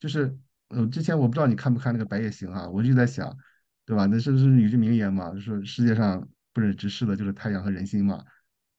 [0.00, 3.36] 就是呃，之前我不知道你看不看那个《白夜行》啊，我一直在想，
[3.84, 4.06] 对吧？
[4.06, 8.24] 那是不是有句名言嘛，就是世界上不忍直视的就是太阳和人心嘛。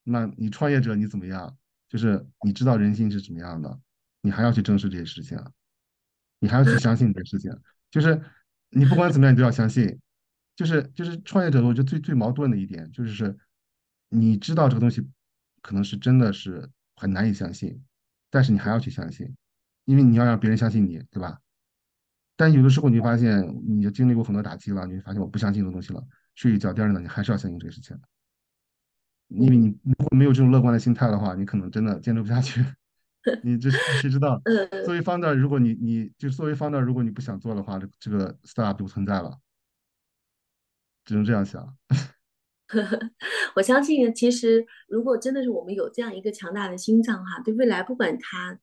[0.02, 1.56] 那你创业者你怎么样？
[1.88, 3.80] 就是你知道人心是怎么样的，
[4.20, 5.38] 你还要去正视这些事情，
[6.44, 7.50] 你还要去相信这个事情，
[7.90, 8.20] 就是
[8.68, 9.98] 你不管怎么样，你都要相信。
[10.54, 13.36] 就是就是创业者，我觉得最最矛盾的一点就是，
[14.10, 15.04] 你知道这个东西
[15.62, 17.82] 可能是真的是很难以相信，
[18.30, 19.34] 但是你还要去相信，
[19.84, 21.40] 因为你要让别人相信你，对吧？
[22.36, 27.98] 但有的时候你会发现，你就经历过很多打击了，你会发现我不相信这个东西了，睡一觉，第二天，你还是要相信这个事情，
[29.28, 32.64] 因为你如果没有这种乐观的心态的话，你可能真的坚持不下去。
[33.42, 34.40] 你这谁知道？
[34.84, 34.94] 作嗯。
[34.94, 39.38] 为 founder，如果你你就作为 founder，如果你不想做的话，这这个 startup 就不存在了，
[41.04, 41.76] 只能这样想。
[43.54, 48.58] 我相信，其实如果真的是我们有这样一个强大的心脏哈，对未来不管它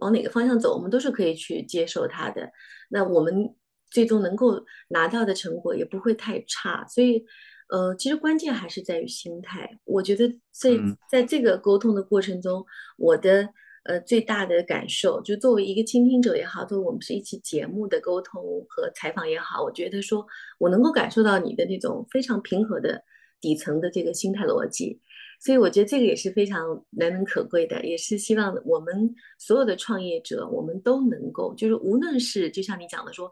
[0.00, 2.50] 往哪个方向走，我们都是可以去接受它的。
[2.88, 3.54] 那我们
[3.90, 6.86] 最终能够拿到的成果也不会太差。
[6.86, 7.24] 所以，
[7.68, 9.78] 呃，其实关键还是在于心态。
[9.84, 12.64] 我觉得在嗯在这个沟通的过程中，
[12.96, 13.48] 我的
[13.84, 20.26] 呃最大的感受，就作为一个倾听者也好，作为我们是一期节目的沟通和采访也好，我觉得说
[20.58, 23.02] 我能够感受到你的那种非常平和的
[23.40, 25.00] 底层的这个心态逻辑，
[25.40, 33.30] 所以我觉得这个也是非常难能可贵的，也是希望我们所有的创业者，我们都能够，就是无论是就像你讲的说。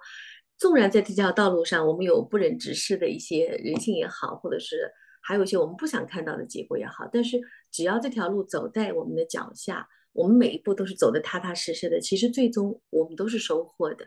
[0.61, 4.91] 纵然在这条道路上，我们有不忍直视的一些人性也好，或者是
[5.23, 7.41] 还有一些我们不想看到的结果也好，但是
[7.71, 14.07] 只要这条路走在我们的脚下，我们每一步都是走的踏踏实实的，其实最终我们都是收获的。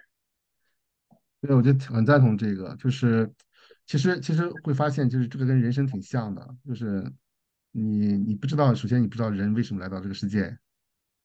[1.42, 3.32] 对，我就很赞同这个，就是
[3.86, 7.04] 其实其实会发现，就是这个跟人生挺像的，就是
[7.72, 10.58] 你你不知道，首先你不知道人为什么来到这个世界，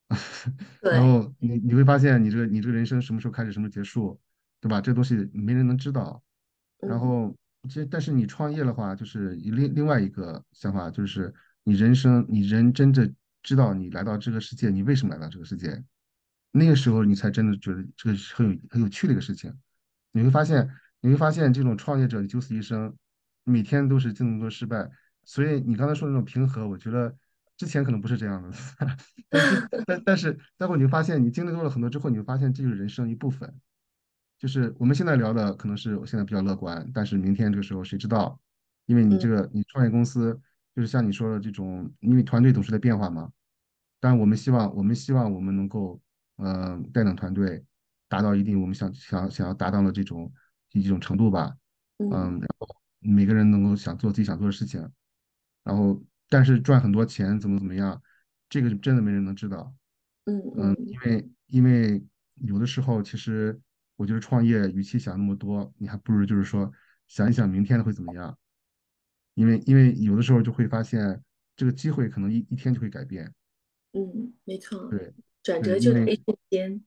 [0.81, 4.19] 然，后你你会发现你这个你这个人生什么时候开始，什么时候结束。
[4.59, 4.81] 对吧？
[4.81, 6.23] 这个东西没人能知道。
[6.79, 7.35] 然嗯后，
[7.69, 11.31] 其实但是你创业的话，就是另另外一个想法，就是
[11.63, 13.13] 你人生，你人真正
[13.43, 15.83] 知道你来到这个世界，你为什么来到这个世界，
[16.51, 19.53] 那个时候你才真的觉得这个是很有很有趣的一个事情。
[20.11, 20.69] 你会发现，
[21.01, 22.95] 你会发现这种创业者九死一生，
[23.43, 24.89] 每天都是这么多失败。
[25.23, 27.15] 所以你刚才说的那种平和，我觉得
[27.57, 28.57] 之前可能不是这样的，
[29.29, 33.53] 但这但但是待会儿你会发现，你经历过了很多之后，你会发现这就是人生一部分。
[34.39, 38.39] 就是我们现在聊的可能是我现在比较乐观，但是明天这个时候谁知道？
[38.85, 40.39] 因为你嗯这个你创业公司
[40.77, 43.31] 就是像你说的这种，因为团队总是在变化嘛。
[43.99, 45.99] 但我们希望我们希望我们能够
[46.35, 47.65] 呃带领团队
[48.07, 50.31] 达到一定我们想想想要达到的这种
[50.73, 51.51] 一种程度吧。
[51.97, 52.67] 嗯嗯，然后
[52.99, 54.87] 每个人能够想做自己想做的事情，
[55.63, 55.99] 然后
[56.29, 57.99] 但是赚很多钱怎么怎么样，
[58.47, 59.73] 这个真的没人能知道。
[60.25, 62.05] 嗯嗯，嗯因为因为
[62.35, 63.59] 有的时候，其实
[63.95, 66.71] 我觉得创业，与其想那么多，你还不如就是说
[67.07, 68.37] 想一想明天会怎么样。
[69.37, 71.21] 因为因为有的时候就会发现
[71.55, 73.31] 这个机会可能一一天就会改变。
[73.93, 75.13] 嗯，没错，对
[75.43, 76.83] 转折就在一瞬间。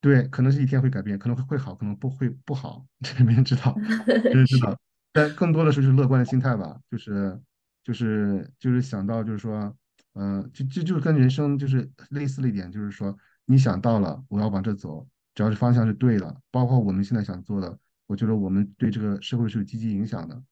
[0.00, 4.78] 对，可能是一天会改变，可能会会好，可能不会不好， 这个没人知道，没人知，道。
[5.12, 7.40] 但更多的是就是乐观的心态吧，就是
[7.82, 9.76] 就是就是想到就是说，
[10.12, 13.16] 嗯、就就就跟人生就是类似的一点，就是说
[13.46, 17.76] 你想到了，我要往这走，只要是方向是对的，包括我们现在想做的，
[18.06, 20.42] 我觉得我们对这个社会是有积极影响的，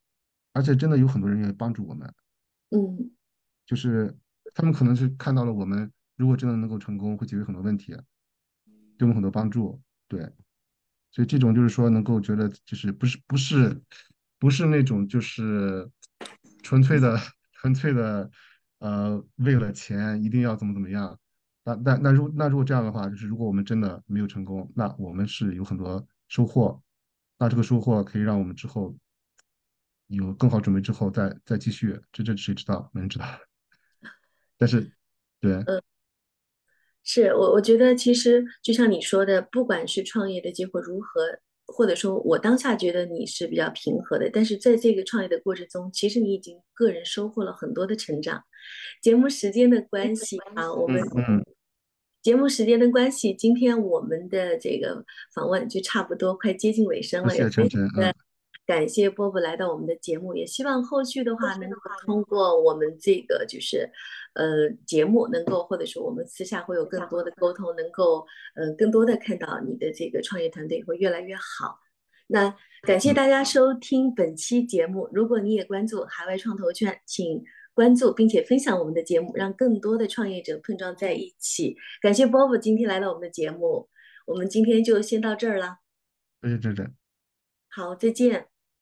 [0.53, 2.13] 而且真的有很多人愿意帮助我们，
[2.71, 3.11] 嗯
[3.67, 4.17] 就是
[4.55, 7.93] 他们可能是看到了我们如果真的能够成功，会解决很多问题，
[8.99, 10.31] 对我们很多帮助，对。
[11.11, 13.83] 所以这种就是说能够觉得就是不是不是
[14.39, 15.91] 不是那种就是
[16.63, 17.19] 纯粹的
[17.53, 18.31] 纯粹的
[18.79, 21.19] 呃为了钱一定要怎么怎么样。
[21.65, 26.83] 那那那如那如果这样的话，就是如果我们真的没有成功，那我们是有很多收获，
[27.39, 28.97] 那这个收获可以让我们之后
[30.13, 32.91] 有更好准备之后再再继续，这这谁知道？
[32.93, 33.25] 没人知道。
[34.57, 34.93] 但是
[35.41, 35.83] 对，嗯。
[37.05, 41.37] 是我，我觉得其实就像你说的，不管是创业的结果如何，
[41.67, 48.45] 或者说我当下觉得你是比较平和的，但是在这个创业的过程中，其实你已经个人收获了很多的成长。
[49.03, 51.45] 节目时间的关系啊，我们嗯嗯，
[52.23, 55.05] 节目时间的关系，今天我们的这个
[55.35, 58.15] 访问就差不多快接近尾声了，也非谢晨晨，嗯，常的
[58.65, 63.91] 感谢波波来到我们的节目，也希望后续的话能够通过我们这个就是
[64.35, 71.81] 呃节目，能够或者说我们私下会有更多的沟通，能够呃更多的看到你的这个创业团队会越来越好。
[72.29, 75.09] 那感谢大家收听本期节目。
[75.13, 77.43] 如果你也关注海外创投圈，请
[77.75, 81.77] 关注并且分享我们的节目，让更多的创业者碰撞在一起。
[82.01, 83.89] 感谢波波今天来到我们的节目，
[84.27, 85.79] 我们今天就先到这儿了。
[86.41, 86.95] 谢谢晨晨。
[87.69, 88.52] 好，再见。